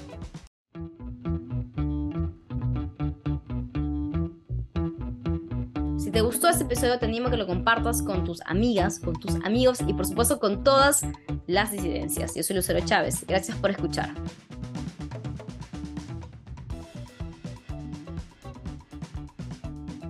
Si 5.99 6.11
te 6.11 6.21
gustó 6.21 6.49
este 6.49 6.65
episodio, 6.65 6.99
te 6.99 7.07
animo 7.07 7.29
a 7.29 7.31
que 7.31 7.37
lo 7.37 7.47
compartas 7.47 8.03
con 8.03 8.25
tus 8.25 8.41
amigas, 8.47 8.99
con 8.99 9.15
tus 9.15 9.37
amigos 9.45 9.79
y 9.87 9.95
por 9.95 10.07
supuesto 10.07 10.39
con 10.39 10.65
todas 10.65 11.03
las 11.47 11.73
disidencias. 11.73 12.35
Yo 12.35 12.43
soy 12.43 12.57
Lucero 12.57 12.81
Chávez. 12.81 13.25
Gracias 13.27 13.57
por 13.59 13.71
escuchar. 13.71 14.11